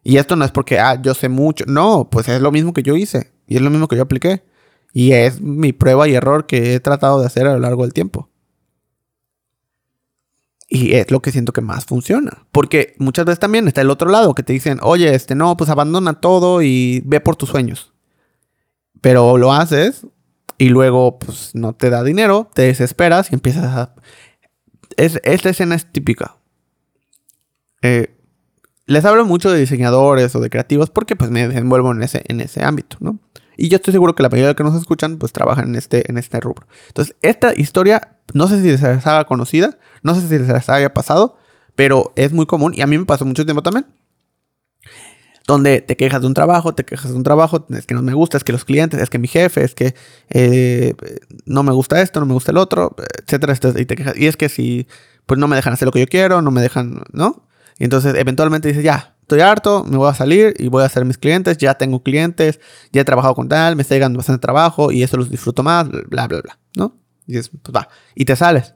Y 0.02 0.16
esto 0.16 0.36
no 0.36 0.44
es 0.44 0.50
porque, 0.50 0.78
ah, 0.78 1.00
yo 1.00 1.14
sé 1.14 1.28
mucho. 1.28 1.64
No, 1.66 2.08
pues 2.10 2.28
es 2.28 2.40
lo 2.40 2.50
mismo 2.52 2.72
que 2.72 2.82
yo 2.82 2.96
hice. 2.96 3.33
Y 3.46 3.56
es 3.56 3.62
lo 3.62 3.70
mismo 3.70 3.88
que 3.88 3.96
yo 3.96 4.02
apliqué. 4.02 4.44
Y 4.92 5.12
es 5.12 5.40
mi 5.40 5.72
prueba 5.72 6.08
y 6.08 6.14
error 6.14 6.46
que 6.46 6.74
he 6.74 6.80
tratado 6.80 7.20
de 7.20 7.26
hacer 7.26 7.46
a 7.46 7.54
lo 7.54 7.58
largo 7.58 7.82
del 7.82 7.92
tiempo. 7.92 8.30
Y 10.68 10.94
es 10.94 11.10
lo 11.10 11.20
que 11.20 11.32
siento 11.32 11.52
que 11.52 11.60
más 11.60 11.84
funciona. 11.84 12.46
Porque 12.52 12.94
muchas 12.98 13.24
veces 13.24 13.40
también 13.40 13.68
está 13.68 13.80
el 13.80 13.90
otro 13.90 14.10
lado 14.10 14.34
que 14.34 14.42
te 14.42 14.52
dicen, 14.52 14.78
oye, 14.82 15.14
este 15.14 15.34
no, 15.34 15.56
pues 15.56 15.70
abandona 15.70 16.14
todo 16.20 16.62
y 16.62 17.02
ve 17.04 17.20
por 17.20 17.36
tus 17.36 17.50
sueños. 17.50 17.92
Pero 19.00 19.36
lo 19.36 19.52
haces 19.52 20.06
y 20.58 20.68
luego 20.68 21.18
pues 21.18 21.54
no 21.54 21.74
te 21.74 21.90
da 21.90 22.02
dinero, 22.02 22.50
te 22.54 22.62
desesperas 22.62 23.30
y 23.30 23.34
empiezas 23.34 23.64
a... 23.64 23.94
Es, 24.96 25.20
esta 25.24 25.50
escena 25.50 25.74
es 25.74 25.90
típica. 25.90 26.36
Eh, 27.82 28.13
les 28.86 29.04
hablo 29.04 29.24
mucho 29.24 29.50
de 29.50 29.58
diseñadores 29.58 30.34
o 30.34 30.40
de 30.40 30.50
creativos 30.50 30.90
porque 30.90 31.16
pues 31.16 31.30
me 31.30 31.48
desenvuelvo 31.48 31.92
en 31.92 32.02
ese, 32.02 32.22
en 32.28 32.40
ese 32.40 32.62
ámbito, 32.62 32.96
¿no? 33.00 33.18
Y 33.56 33.68
yo 33.68 33.76
estoy 33.76 33.92
seguro 33.92 34.14
que 34.14 34.22
la 34.22 34.28
mayoría 34.28 34.48
de 34.48 34.52
los 34.52 34.56
que 34.56 34.64
nos 34.64 34.74
escuchan 34.74 35.16
pues 35.18 35.32
trabajan 35.32 35.68
en 35.68 35.76
este, 35.76 36.10
en 36.10 36.18
este 36.18 36.40
rubro. 36.40 36.66
Entonces, 36.88 37.14
esta 37.22 37.54
historia, 37.54 38.18
no 38.32 38.48
sé 38.48 38.60
si 38.60 38.68
les 38.68 38.82
haga 38.82 39.24
conocida, 39.24 39.78
no 40.02 40.14
sé 40.14 40.26
si 40.26 40.38
les 40.38 40.68
haya 40.68 40.92
pasado, 40.92 41.36
pero 41.76 42.12
es 42.16 42.32
muy 42.32 42.46
común 42.46 42.72
y 42.74 42.82
a 42.82 42.86
mí 42.86 42.98
me 42.98 43.04
pasó 43.04 43.24
mucho 43.24 43.44
tiempo 43.44 43.62
también. 43.62 43.86
Donde 45.46 45.82
te 45.82 45.96
quejas 45.96 46.22
de 46.22 46.26
un 46.26 46.34
trabajo, 46.34 46.74
te 46.74 46.84
quejas 46.84 47.10
de 47.10 47.16
un 47.16 47.22
trabajo, 47.22 47.66
es 47.68 47.86
que 47.86 47.94
no 47.94 48.02
me 48.02 48.14
gusta, 48.14 48.38
es 48.38 48.44
que 48.44 48.52
los 48.52 48.64
clientes, 48.64 49.00
es 49.00 49.10
que 49.10 49.18
mi 49.18 49.28
jefe, 49.28 49.62
es 49.62 49.74
que 49.74 49.94
eh, 50.30 50.94
no 51.44 51.62
me 51.62 51.72
gusta 51.72 52.00
esto, 52.00 52.18
no 52.18 52.26
me 52.26 52.32
gusta 52.32 52.50
el 52.50 52.56
otro, 52.56 52.96
etcétera, 53.22 53.52
etcétera. 53.52 53.80
Y, 53.80 53.84
te 53.84 53.94
quejas, 53.94 54.16
y 54.16 54.26
es 54.26 54.38
que 54.38 54.48
si 54.48 54.88
pues 55.26 55.38
no 55.38 55.46
me 55.46 55.56
dejan 55.56 55.74
hacer 55.74 55.86
lo 55.86 55.92
que 55.92 56.00
yo 56.00 56.06
quiero, 56.06 56.40
no 56.40 56.50
me 56.50 56.62
dejan, 56.62 57.02
¿no? 57.12 57.46
Y 57.78 57.84
entonces 57.84 58.14
eventualmente 58.14 58.68
dices, 58.68 58.84
ya, 58.84 59.16
estoy 59.20 59.40
harto, 59.40 59.84
me 59.84 59.96
voy 59.96 60.08
a 60.08 60.14
salir 60.14 60.54
y 60.58 60.68
voy 60.68 60.82
a 60.82 60.86
hacer 60.86 61.04
mis 61.04 61.18
clientes, 61.18 61.56
ya 61.58 61.74
tengo 61.74 62.02
clientes, 62.02 62.60
ya 62.92 63.00
he 63.00 63.04
trabajado 63.04 63.34
con 63.34 63.48
tal, 63.48 63.74
me 63.76 63.82
está 63.82 63.94
llegando 63.94 64.18
bastante 64.18 64.40
trabajo 64.40 64.92
y 64.92 65.02
eso 65.02 65.16
los 65.16 65.30
disfruto 65.30 65.62
más, 65.62 65.88
bla, 65.88 66.26
bla, 66.28 66.40
bla, 66.40 66.58
¿no? 66.76 66.96
Y 67.26 67.32
dices, 67.32 67.50
pues 67.62 67.74
va, 67.74 67.88
y 68.14 68.24
te 68.24 68.36
sales 68.36 68.74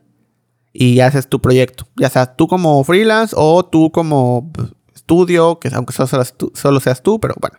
y 0.73 1.01
haces 1.01 1.29
tu 1.29 1.41
proyecto, 1.41 1.89
ya 1.97 2.09
sea 2.09 2.37
tú 2.37 2.49
como 2.49 2.83
freelance 2.85 3.35
o 3.37 3.65
tú 3.65 3.91
como 3.91 4.51
estudio, 4.95 5.59
que 5.59 5.69
aunque 5.73 5.93
solo 5.93 6.07
seas, 6.07 6.37
tú, 6.37 6.53
solo 6.55 6.81
seas 6.81 7.03
tú, 7.03 7.21
pero 7.21 7.35
bueno. 7.41 7.59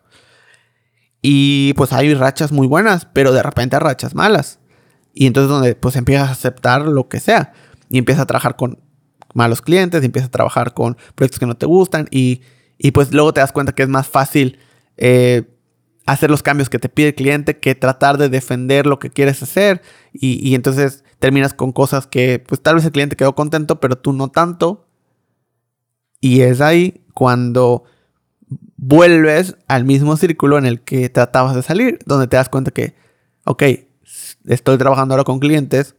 Y 1.21 1.73
pues 1.73 1.91
hay 1.91 2.13
rachas 2.13 2.51
muy 2.51 2.67
buenas, 2.67 3.07
pero 3.11 3.33
de 3.33 3.43
repente 3.43 3.75
hay 3.75 3.81
rachas 3.81 4.15
malas. 4.15 4.59
Y 5.13 5.25
entonces 5.25 5.49
donde 5.49 5.75
pues 5.75 5.95
empiezas 5.95 6.29
a 6.29 6.31
aceptar 6.31 6.83
lo 6.83 7.09
que 7.09 7.19
sea 7.19 7.53
y 7.89 7.97
empiezas 7.97 8.23
a 8.23 8.27
trabajar 8.27 8.55
con 8.55 8.79
malos 9.33 9.61
clientes, 9.61 10.01
y 10.01 10.05
empiezas 10.05 10.29
a 10.29 10.31
trabajar 10.31 10.73
con 10.73 10.97
proyectos 11.15 11.39
que 11.39 11.45
no 11.45 11.55
te 11.55 11.65
gustan 11.65 12.07
y 12.11 12.41
y 12.79 12.91
pues 12.91 13.13
luego 13.13 13.33
te 13.33 13.41
das 13.41 13.51
cuenta 13.51 13.73
que 13.73 13.83
es 13.83 13.89
más 13.89 14.07
fácil 14.07 14.57
eh, 14.95 15.43
hacer 16.05 16.31
los 16.31 16.41
cambios 16.41 16.69
que 16.69 16.79
te 16.79 16.87
pide 16.87 17.09
el 17.09 17.15
cliente 17.15 17.59
que 17.59 17.75
tratar 17.75 18.17
de 18.17 18.29
defender 18.29 18.87
lo 18.87 18.99
que 18.99 19.09
quieres 19.09 19.43
hacer. 19.43 19.81
Y, 20.13 20.55
entonces 20.55 21.03
terminas 21.19 21.53
con 21.53 21.73
cosas 21.73 22.07
que 22.07 22.39
pues 22.39 22.61
tal 22.61 22.75
vez 22.75 22.85
el 22.85 22.93
cliente 22.93 23.17
quedó 23.17 23.35
contento, 23.35 23.81
pero 23.81 23.97
tú 23.97 24.13
no 24.13 24.29
tanto. 24.29 24.87
Y 26.21 26.41
es 26.41 26.61
ahí 26.61 27.03
cuando 27.13 27.83
vuelves 28.77 29.57
al 29.67 29.83
mismo 29.83 30.15
círculo 30.15 30.57
en 30.57 30.65
el 30.65 30.79
que 30.79 31.09
tratabas 31.09 31.55
de 31.55 31.63
salir, 31.63 31.99
donde 32.05 32.27
te 32.27 32.37
das 32.37 32.47
cuenta 32.47 32.71
que, 32.71 32.95
ok, 33.43 33.63
estoy 34.45 34.77
trabajando 34.77 35.13
ahora 35.13 35.25
con 35.25 35.39
clientes 35.39 35.95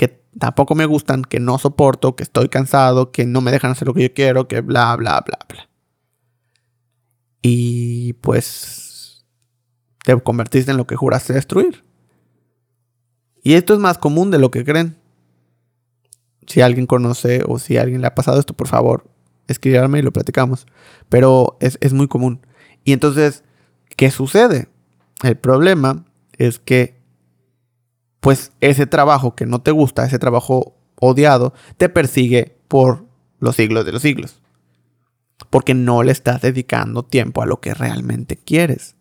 que 0.00 0.24
tampoco 0.38 0.74
me 0.74 0.86
gustan, 0.86 1.20
que 1.20 1.40
no 1.40 1.58
soporto, 1.58 2.16
que 2.16 2.22
estoy 2.22 2.48
cansado, 2.48 3.12
que 3.12 3.26
no 3.26 3.42
me 3.42 3.50
dejan 3.50 3.72
hacer 3.72 3.86
lo 3.86 3.92
que 3.92 4.04
yo 4.04 4.14
quiero, 4.14 4.48
que 4.48 4.62
bla, 4.62 4.96
bla, 4.96 5.20
bla, 5.20 5.38
bla. 5.46 5.68
Y 7.42 8.14
pues 8.14 9.26
te 10.02 10.18
convertiste 10.22 10.70
en 10.70 10.78
lo 10.78 10.86
que 10.86 10.96
juraste 10.96 11.34
destruir. 11.34 11.84
Y 13.42 13.52
esto 13.52 13.74
es 13.74 13.78
más 13.78 13.98
común 13.98 14.30
de 14.30 14.38
lo 14.38 14.50
que 14.50 14.64
creen. 14.64 14.96
Si 16.46 16.62
alguien 16.62 16.86
conoce 16.86 17.42
o 17.46 17.58
si 17.58 17.76
alguien 17.76 18.00
le 18.00 18.06
ha 18.06 18.14
pasado 18.14 18.40
esto, 18.40 18.54
por 18.54 18.68
favor, 18.68 19.04
escríbame 19.48 19.98
y 19.98 20.02
lo 20.02 20.14
platicamos. 20.14 20.66
Pero 21.10 21.58
es, 21.60 21.76
es 21.82 21.92
muy 21.92 22.08
común. 22.08 22.40
Y 22.84 22.94
entonces, 22.94 23.44
¿qué 23.98 24.10
sucede? 24.10 24.68
El 25.22 25.36
problema 25.36 26.06
es 26.38 26.58
que, 26.58 26.99
pues, 28.20 28.52
ese 28.60 28.86
trabajo 28.86 29.34
que 29.34 29.46
no 29.46 29.60
te 29.62 29.70
gusta, 29.70 30.04
ese 30.04 30.18
trabajo 30.18 30.76
odiado, 31.00 31.54
te 31.76 31.88
persigue 31.88 32.58
por 32.68 33.06
los 33.38 33.56
siglos 33.56 33.84
de 33.86 33.92
los 33.92 34.02
siglos 34.02 34.40
porque 35.48 35.74
no 35.74 36.02
le 36.02 36.12
estás 36.12 36.42
dedicando 36.42 37.04
tiempo 37.04 37.42
a 37.42 37.46
lo 37.46 37.60
que 37.60 37.72
realmente 37.72 38.36
quieres. 38.36 38.96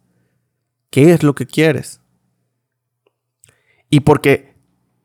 ¿Qué 0.90 1.12
es 1.12 1.24
lo 1.24 1.36
que 1.36 1.46
quieres? 1.46 2.02
Y 3.90 4.02
porque 4.02 4.56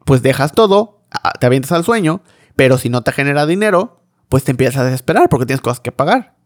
pues 0.05 0.23
dejas 0.23 0.53
todo, 0.53 1.03
te 1.41 1.47
avientas 1.47 1.73
al 1.73 1.85
sueño, 1.85 2.23
pero 2.57 2.79
si 2.79 2.89
no 2.89 3.03
te 3.03 3.13
genera 3.13 3.47
dinero, 3.47 4.05
pues 4.29 4.45
te 4.45 4.53
empiezas 4.53 4.77
a 4.77 4.85
desesperar 4.85 5.29
porque 5.29 5.47
tienes 5.47 5.63
cosas 5.63 5.81
que 5.81 5.93
pagar. 5.93 6.37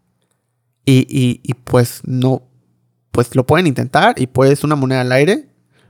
Y, 0.85 1.07
y, 1.11 1.52
pues 1.52 2.00
no, 2.04 2.48
pues 3.11 3.37
lo 3.37 3.44
pueden 3.44 3.66
intentar 3.66 4.18
y 4.18 4.26
puedes 4.26 4.64
una 4.64 4.74
moneda 4.74 5.02
al 5.02 5.12
aire, 5.12 5.48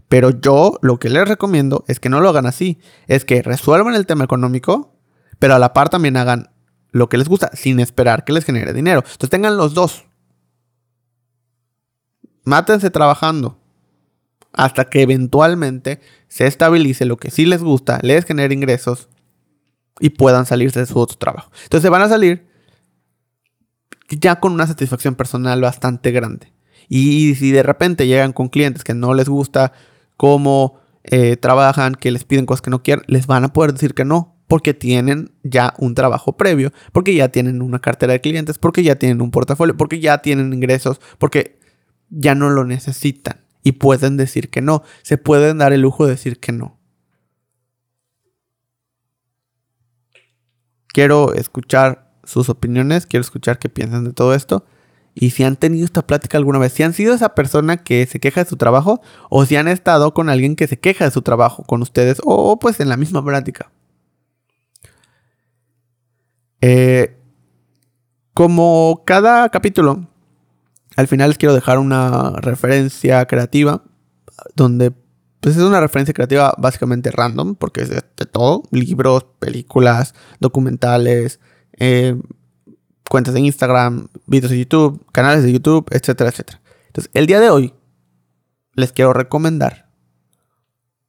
pero 0.08 0.30
yo 0.30 0.78
lo 0.82 0.98
que 0.98 1.10
les 1.10 1.28
recomiendo 1.28 1.84
es 1.86 2.00
que 2.00 2.08
no 2.08 2.20
lo 2.20 2.30
hagan 2.30 2.46
así, 2.46 2.80
es 3.06 3.24
que 3.24 3.42
resuelvan 3.42 3.94
el 3.94 4.06
tema 4.06 4.24
económico, 4.24 4.96
pero 5.38 5.54
a 5.54 5.58
la 5.58 5.72
par 5.72 5.90
también 5.90 6.16
hagan 6.16 6.50
lo 6.90 7.08
que 7.08 7.18
les 7.18 7.28
gusta 7.28 7.50
sin 7.52 7.80
esperar 7.80 8.24
que 8.24 8.32
les 8.32 8.44
genere 8.44 8.72
dinero. 8.72 9.00
Entonces 9.00 9.30
tengan 9.30 9.56
los 9.56 9.74
dos. 9.74 10.06
Mátense 12.44 12.90
trabajando 12.90 13.60
hasta 14.52 14.88
que 14.88 15.02
eventualmente 15.02 16.00
se 16.28 16.46
estabilice 16.46 17.04
lo 17.04 17.18
que 17.18 17.30
sí 17.30 17.44
les 17.44 17.62
gusta, 17.62 18.00
les 18.02 18.24
genere 18.24 18.54
ingresos 18.54 19.08
y 20.00 20.10
puedan 20.10 20.46
salirse 20.46 20.80
de 20.80 20.86
su 20.86 20.98
otro 20.98 21.18
trabajo. 21.18 21.50
Entonces 21.64 21.90
van 21.90 22.02
a 22.02 22.08
salir 22.08 22.48
ya 24.08 24.40
con 24.40 24.52
una 24.52 24.66
satisfacción 24.66 25.14
personal 25.14 25.60
bastante 25.60 26.10
grande. 26.12 26.52
Y 26.88 27.34
si 27.34 27.50
de 27.50 27.62
repente 27.62 28.06
llegan 28.06 28.32
con 28.32 28.48
clientes 28.48 28.82
que 28.82 28.94
no 28.94 29.12
les 29.12 29.28
gusta 29.28 29.74
cómo 30.18 30.78
eh, 31.04 31.38
trabajan, 31.38 31.94
que 31.94 32.10
les 32.10 32.24
piden 32.24 32.44
cosas 32.44 32.60
que 32.60 32.68
no 32.68 32.82
quieren, 32.82 33.02
les 33.06 33.26
van 33.26 33.44
a 33.44 33.52
poder 33.54 33.72
decir 33.72 33.94
que 33.94 34.04
no 34.04 34.34
porque 34.48 34.74
tienen 34.74 35.30
ya 35.42 35.74
un 35.78 35.94
trabajo 35.94 36.36
previo, 36.36 36.72
porque 36.92 37.14
ya 37.14 37.28
tienen 37.28 37.62
una 37.62 37.78
cartera 37.80 38.14
de 38.14 38.20
clientes, 38.20 38.58
porque 38.58 38.82
ya 38.82 38.96
tienen 38.96 39.20
un 39.20 39.30
portafolio, 39.30 39.76
porque 39.76 40.00
ya 40.00 40.18
tienen 40.18 40.52
ingresos, 40.52 41.00
porque 41.18 41.58
ya 42.08 42.34
no 42.34 42.48
lo 42.50 42.64
necesitan 42.64 43.44
y 43.62 43.72
pueden 43.72 44.16
decir 44.16 44.48
que 44.48 44.62
no. 44.62 44.82
Se 45.02 45.18
pueden 45.18 45.58
dar 45.58 45.72
el 45.74 45.82
lujo 45.82 46.06
de 46.06 46.12
decir 46.12 46.40
que 46.40 46.52
no. 46.52 46.78
Quiero 50.88 51.34
escuchar 51.34 52.10
sus 52.24 52.48
opiniones, 52.48 53.06
quiero 53.06 53.20
escuchar 53.20 53.58
qué 53.58 53.68
piensan 53.68 54.04
de 54.04 54.12
todo 54.14 54.34
esto. 54.34 54.64
Y 55.20 55.30
si 55.30 55.42
han 55.42 55.56
tenido 55.56 55.84
esta 55.84 56.06
plática 56.06 56.38
alguna 56.38 56.60
vez, 56.60 56.72
si 56.72 56.84
han 56.84 56.92
sido 56.92 57.12
esa 57.12 57.34
persona 57.34 57.78
que 57.78 58.06
se 58.06 58.20
queja 58.20 58.44
de 58.44 58.48
su 58.48 58.56
trabajo 58.56 59.00
o 59.30 59.44
si 59.44 59.56
han 59.56 59.66
estado 59.66 60.14
con 60.14 60.28
alguien 60.28 60.54
que 60.54 60.68
se 60.68 60.78
queja 60.78 61.06
de 61.06 61.10
su 61.10 61.22
trabajo 61.22 61.64
con 61.64 61.82
ustedes 61.82 62.20
o 62.24 62.56
pues 62.60 62.78
en 62.78 62.88
la 62.88 62.96
misma 62.96 63.24
plática. 63.24 63.72
Eh, 66.60 67.16
como 68.32 69.02
cada 69.04 69.48
capítulo, 69.48 70.06
al 70.94 71.08
final 71.08 71.30
les 71.30 71.38
quiero 71.38 71.52
dejar 71.52 71.80
una 71.80 72.34
referencia 72.36 73.26
creativa 73.26 73.82
donde 74.54 74.92
pues 75.40 75.56
es 75.56 75.62
una 75.64 75.80
referencia 75.80 76.14
creativa 76.14 76.54
básicamente 76.58 77.10
random 77.10 77.56
porque 77.56 77.82
es 77.82 77.90
de, 77.90 78.02
todo, 78.02 78.62
libros, 78.70 79.26
películas, 79.40 80.14
documentales, 80.38 81.40
eh, 81.72 82.16
cuentas 83.08 83.34
de 83.34 83.40
Instagram, 83.40 84.08
videos 84.26 84.50
de 84.50 84.58
YouTube, 84.58 85.04
canales 85.12 85.42
de 85.42 85.52
YouTube, 85.52 85.86
etcétera, 85.90 86.30
etcétera. 86.30 86.60
Entonces, 86.86 87.10
el 87.14 87.26
día 87.26 87.40
de 87.40 87.50
hoy 87.50 87.74
les 88.74 88.92
quiero 88.92 89.12
recomendar 89.12 89.88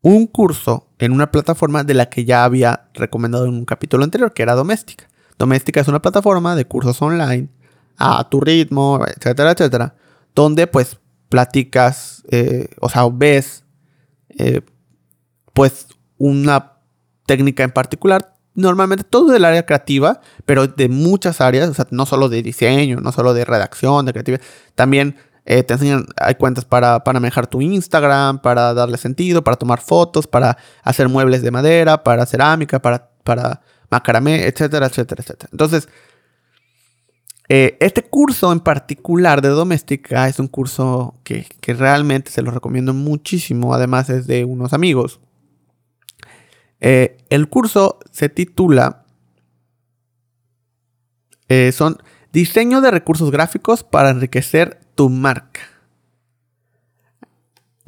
un 0.01 0.27
curso 0.27 0.87
en 0.97 1.11
una 1.11 1.31
plataforma 1.31 1.83
de 1.83 1.93
la 1.93 2.09
que 2.09 2.25
ya 2.25 2.43
había 2.43 2.89
recomendado 2.93 3.45
en 3.45 3.53
un 3.53 3.65
capítulo 3.65 4.03
anterior, 4.03 4.33
que 4.33 4.43
era 4.43 4.55
doméstica. 4.55 5.09
Doméstica 5.37 5.81
es 5.81 5.87
una 5.87 6.01
plataforma 6.01 6.55
de 6.55 6.65
cursos 6.65 7.01
online 7.01 7.49
a 7.97 8.27
tu 8.29 8.39
ritmo, 8.39 8.99
etcétera, 9.05 9.51
etcétera, 9.51 9.95
donde 10.33 10.67
pues 10.67 10.97
platicas, 11.27 12.23
eh, 12.29 12.69
o 12.79 12.89
sea, 12.89 13.07
ves 13.11 13.63
eh, 14.29 14.61
pues 15.53 15.87
una 16.17 16.73
técnica 17.25 17.63
en 17.63 17.71
particular, 17.71 18.35
normalmente 18.59 19.03
todo 19.03 19.31
del 19.31 19.45
área 19.45 19.65
creativa, 19.65 20.21
pero 20.45 20.67
de 20.67 20.89
muchas 20.89 21.41
áreas, 21.41 21.69
o 21.69 21.73
sea, 21.73 21.87
no 21.91 22.05
solo 22.05 22.29
de 22.29 22.43
diseño, 22.43 22.99
no 23.01 23.11
solo 23.11 23.33
de 23.33 23.45
redacción, 23.45 24.05
de 24.05 24.13
creatividad, 24.13 24.41
también 24.75 25.15
eh, 25.45 25.63
te 25.63 25.73
enseñan, 25.73 26.05
hay 26.17 26.35
cuentas 26.35 26.65
para, 26.65 27.03
para 27.03 27.19
manejar 27.19 27.47
tu 27.47 27.61
Instagram, 27.61 28.39
para 28.39 28.73
darle 28.73 28.97
sentido, 28.97 29.43
para 29.43 29.57
tomar 29.57 29.81
fotos, 29.81 30.27
para 30.27 30.57
hacer 30.83 31.09
muebles 31.09 31.41
de 31.41 31.51
madera, 31.51 32.03
para 32.03 32.25
cerámica, 32.25 32.79
para 32.79 33.09
para 33.29 33.61
macramé, 33.91 34.47
etcétera, 34.47 34.87
etcétera, 34.87 35.21
etcétera. 35.21 35.49
Entonces, 35.51 35.87
eh, 37.47 37.77
este 37.79 38.01
curso 38.03 38.51
en 38.51 38.59
particular 38.59 39.41
de 39.41 39.49
doméstica 39.49 40.27
es 40.27 40.39
un 40.39 40.47
curso 40.47 41.15
que, 41.23 41.45
que, 41.61 41.73
realmente 41.75 42.31
se 42.31 42.41
lo 42.41 42.51
recomiendo 42.51 42.93
muchísimo. 42.93 43.73
Además 43.73 44.09
es 44.09 44.25
de 44.25 44.45
unos 44.45 44.73
amigos. 44.73 45.19
Eh, 46.81 47.17
el 47.29 47.49
curso 47.49 47.99
se 48.11 48.29
titula... 48.29 49.05
Eh, 51.47 51.71
son 51.71 51.97
diseño 52.31 52.79
de 52.79 52.91
recursos 52.91 53.31
gráficos 53.31 53.83
para 53.83 54.11
enriquecer 54.11 54.79
tu 54.93 55.09
marca. 55.09 55.61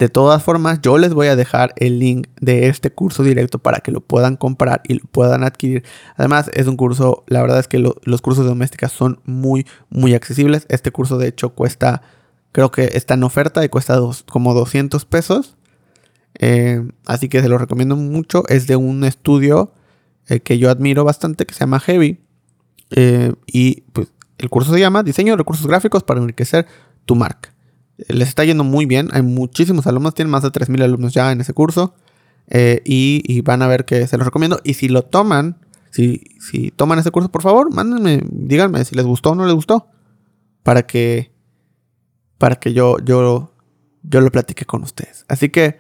De 0.02 0.10
todas 0.10 0.42
formas, 0.42 0.80
yo 0.82 0.98
les 0.98 1.14
voy 1.14 1.28
a 1.28 1.36
dejar 1.36 1.76
el 1.76 2.00
link 2.00 2.28
de 2.40 2.70
este 2.70 2.90
curso 2.90 3.22
directo 3.22 3.60
para 3.60 3.82
que 3.82 3.92
lo 3.92 4.02
puedan 4.02 4.36
comprar 4.36 4.82
y 4.88 4.96
lo 4.96 5.06
puedan 5.06 5.44
adquirir. 5.44 5.84
Además, 6.16 6.50
es 6.56 6.66
un 6.66 6.76
curso, 6.76 7.24
la 7.28 7.40
verdad 7.44 7.60
es 7.60 7.68
que 7.68 7.78
los 7.78 8.22
cursos 8.22 8.44
de 8.44 8.50
doméstica 8.50 8.90
son 8.90 9.22
muy, 9.26 9.68
muy 9.92 10.16
accesibles. 10.16 10.66
Este 10.70 10.90
curso, 10.90 11.20
de 11.20 11.28
hecho, 11.28 11.52
cuesta, 11.52 12.02
creo 12.52 12.72
que 12.72 12.90
está 12.96 13.14
en 13.14 13.22
oferta 13.22 13.64
y 13.64 13.70
cuesta 13.70 14.00
como 14.28 14.56
200 14.56 15.06
pesos. 15.06 15.56
Eh, 16.42 16.86
así 17.06 17.30
que 17.30 17.42
se 17.42 17.48
lo 17.48 17.58
recomiendo 17.58 17.96
mucho. 17.96 18.44
Es 18.50 18.68
de 18.68 18.76
un 18.76 19.06
estudio 19.06 19.72
eh, 20.28 20.42
que 20.42 20.58
yo 20.58 20.70
admiro 20.70 21.06
bastante 21.06 21.46
que 21.46 21.54
se 21.54 21.62
llama 21.62 21.80
Heavy. 21.80 22.20
Eh, 22.90 23.34
y 23.48 23.82
pues 23.94 24.12
el 24.38 24.50
curso 24.50 24.74
se 24.74 24.80
llama 24.80 25.04
Diseño 25.04 25.34
de 25.34 25.38
recursos 25.38 25.66
gráficos 25.66 26.04
para 26.04 26.20
enriquecer 26.20 26.66
tu 27.06 27.16
marca 27.16 27.54
les 28.08 28.28
está 28.28 28.44
yendo 28.44 28.64
muy 28.64 28.86
bien. 28.86 29.10
Hay 29.12 29.22
muchísimos 29.22 29.88
alumnos, 29.88 30.14
tienen 30.14 30.32
más 30.32 30.44
de 30.44 30.50
3.000 30.50 30.84
alumnos 30.84 31.14
ya 31.14 31.32
en 31.32 31.42
ese 31.42 31.54
curso. 31.54 31.94
Eh, 32.48 32.82
y, 32.84 33.42
van 33.42 33.62
a 33.62 33.68
ver 33.68 33.86
que 33.86 34.08
se 34.08 34.18
los 34.18 34.26
recomiendo. 34.26 34.60
Y 34.64 34.74
si 34.74 34.90
lo 34.90 35.04
toman, 35.04 35.58
si, 35.92 36.24
si 36.40 36.72
toman 36.72 37.00
ese 37.00 37.12
curso, 37.12 37.32
por 37.32 37.42
favor, 37.42 37.74
mándenme, 37.74 38.22
díganme 38.30 38.84
si 38.86 38.96
les 38.96 39.06
gustó 39.06 39.32
o 39.32 39.36
no 39.36 39.46
les 39.46 39.56
gustó. 39.56 39.88
Para 40.64 40.84
que, 40.84 41.32
para 42.38 42.58
que 42.58 42.74
yo, 42.74 42.98
yo, 43.00 43.54
yo 44.04 44.22
lo 44.22 44.32
platique 44.32 44.66
con 44.66 44.84
ustedes. 44.84 45.26
Así 45.28 45.50
que 45.50 45.80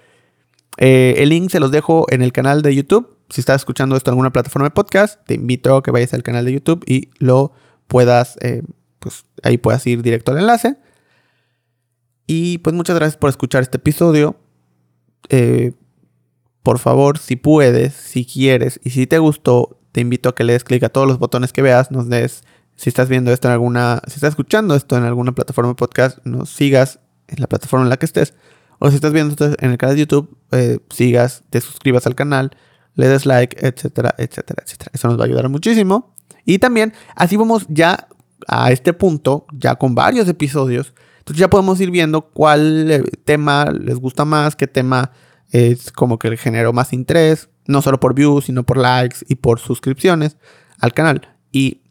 eh, 0.77 1.15
el 1.17 1.29
link 1.29 1.49
se 1.49 1.59
los 1.59 1.71
dejo 1.71 2.05
en 2.09 2.21
el 2.21 2.31
canal 2.31 2.61
de 2.61 2.75
YouTube. 2.75 3.17
Si 3.29 3.41
estás 3.41 3.61
escuchando 3.61 3.95
esto 3.95 4.09
en 4.09 4.13
alguna 4.13 4.31
plataforma 4.31 4.67
de 4.67 4.71
podcast, 4.71 5.25
te 5.25 5.35
invito 5.35 5.75
a 5.75 5.83
que 5.83 5.91
vayas 5.91 6.13
al 6.13 6.23
canal 6.23 6.45
de 6.45 6.53
YouTube 6.53 6.83
y 6.85 7.09
lo 7.17 7.53
puedas, 7.87 8.37
eh, 8.41 8.63
pues 8.99 9.25
ahí 9.43 9.57
puedas 9.57 9.85
ir 9.87 10.01
directo 10.01 10.31
al 10.31 10.39
enlace. 10.39 10.77
Y 12.27 12.59
pues 12.59 12.75
muchas 12.75 12.95
gracias 12.95 13.17
por 13.17 13.29
escuchar 13.29 13.61
este 13.61 13.77
episodio. 13.77 14.37
Eh, 15.29 15.73
por 16.63 16.79
favor, 16.79 17.17
si 17.17 17.35
puedes, 17.35 17.93
si 17.93 18.25
quieres 18.25 18.79
y 18.83 18.91
si 18.91 19.07
te 19.07 19.17
gustó, 19.19 19.79
te 19.91 20.01
invito 20.01 20.29
a 20.29 20.35
que 20.35 20.43
le 20.43 20.53
des 20.53 20.63
clic 20.63 20.83
a 20.83 20.89
todos 20.89 21.07
los 21.07 21.19
botones 21.19 21.51
que 21.51 21.61
veas, 21.61 21.91
nos 21.91 22.07
des, 22.07 22.43
si 22.75 22.89
estás 22.89 23.09
viendo 23.09 23.31
esto 23.31 23.47
en 23.47 23.53
alguna, 23.53 24.01
si 24.07 24.15
estás 24.15 24.29
escuchando 24.29 24.75
esto 24.75 24.97
en 24.97 25.03
alguna 25.03 25.33
plataforma 25.33 25.71
de 25.71 25.75
podcast, 25.75 26.19
nos 26.23 26.49
sigas 26.49 26.99
en 27.27 27.41
la 27.41 27.47
plataforma 27.47 27.85
en 27.85 27.89
la 27.89 27.97
que 27.97 28.05
estés. 28.05 28.33
O 28.83 28.89
si 28.89 28.95
estás 28.95 29.13
viendo 29.13 29.35
en 29.59 29.69
el 29.69 29.77
canal 29.77 29.95
de 29.95 30.01
YouTube, 30.01 30.35
eh, 30.51 30.79
sigas, 30.89 31.43
te 31.51 31.61
suscribas 31.61 32.07
al 32.07 32.15
canal, 32.15 32.49
le 32.95 33.07
des 33.07 33.27
like, 33.27 33.55
etcétera, 33.63 34.15
etcétera, 34.17 34.63
etcétera. 34.65 34.89
Eso 34.91 35.07
nos 35.07 35.19
va 35.19 35.23
a 35.23 35.27
ayudar 35.27 35.47
muchísimo. 35.49 36.15
Y 36.45 36.57
también, 36.57 36.91
así 37.15 37.37
vamos 37.37 37.67
ya 37.69 38.07
a 38.47 38.71
este 38.71 38.93
punto, 38.93 39.45
ya 39.53 39.75
con 39.75 39.93
varios 39.93 40.27
episodios, 40.27 40.95
entonces 41.19 41.39
ya 41.39 41.47
podemos 41.47 41.79
ir 41.79 41.91
viendo 41.91 42.21
cuál 42.21 42.89
eh, 42.89 43.03
tema 43.23 43.65
les 43.65 43.99
gusta 43.99 44.25
más, 44.25 44.55
qué 44.55 44.65
tema 44.65 45.11
es 45.51 45.91
como 45.91 46.17
que 46.17 46.35
generó 46.35 46.73
más 46.73 46.91
interés, 46.91 47.49
no 47.67 47.83
solo 47.83 47.99
por 47.99 48.15
views, 48.15 48.45
sino 48.45 48.63
por 48.63 48.77
likes 48.77 49.17
y 49.29 49.35
por 49.35 49.59
suscripciones 49.59 50.37
al 50.79 50.93
canal. 50.93 51.37
Y 51.51 51.83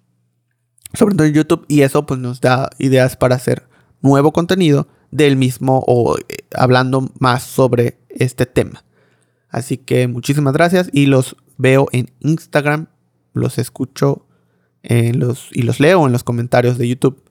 sobre 0.92 1.14
todo 1.14 1.28
en 1.28 1.34
YouTube, 1.34 1.66
y 1.68 1.82
eso 1.82 2.04
pues 2.04 2.18
nos 2.18 2.40
da 2.40 2.68
ideas 2.80 3.16
para 3.16 3.36
hacer 3.36 3.68
nuevo 4.00 4.32
contenido 4.32 4.88
del 5.10 5.36
mismo 5.36 5.82
o 5.86 6.16
eh, 6.16 6.44
hablando 6.54 7.10
más 7.18 7.42
sobre 7.42 7.98
este 8.08 8.46
tema. 8.46 8.84
Así 9.48 9.76
que 9.76 10.06
muchísimas 10.08 10.52
gracias 10.52 10.88
y 10.92 11.06
los 11.06 11.36
veo 11.58 11.88
en 11.92 12.10
Instagram, 12.20 12.86
los 13.32 13.58
escucho 13.58 14.26
en 14.82 15.18
los, 15.18 15.48
y 15.52 15.62
los 15.62 15.80
leo 15.80 16.06
en 16.06 16.12
los 16.12 16.24
comentarios 16.24 16.78
de 16.78 16.88
YouTube. 16.88 17.22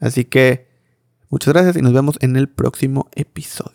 Así 0.00 0.24
que 0.24 0.68
Muchas 1.30 1.52
gracias 1.52 1.76
y 1.76 1.82
nos 1.82 1.92
vemos 1.92 2.16
en 2.20 2.36
el 2.36 2.48
próximo 2.48 3.08
episodio. 3.14 3.74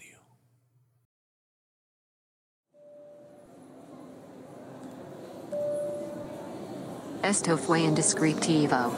Esto 7.22 7.58
fue 7.58 7.82
Indescriptivo. 7.82 8.92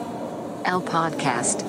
El 0.64 0.82
podcast. 0.82 1.62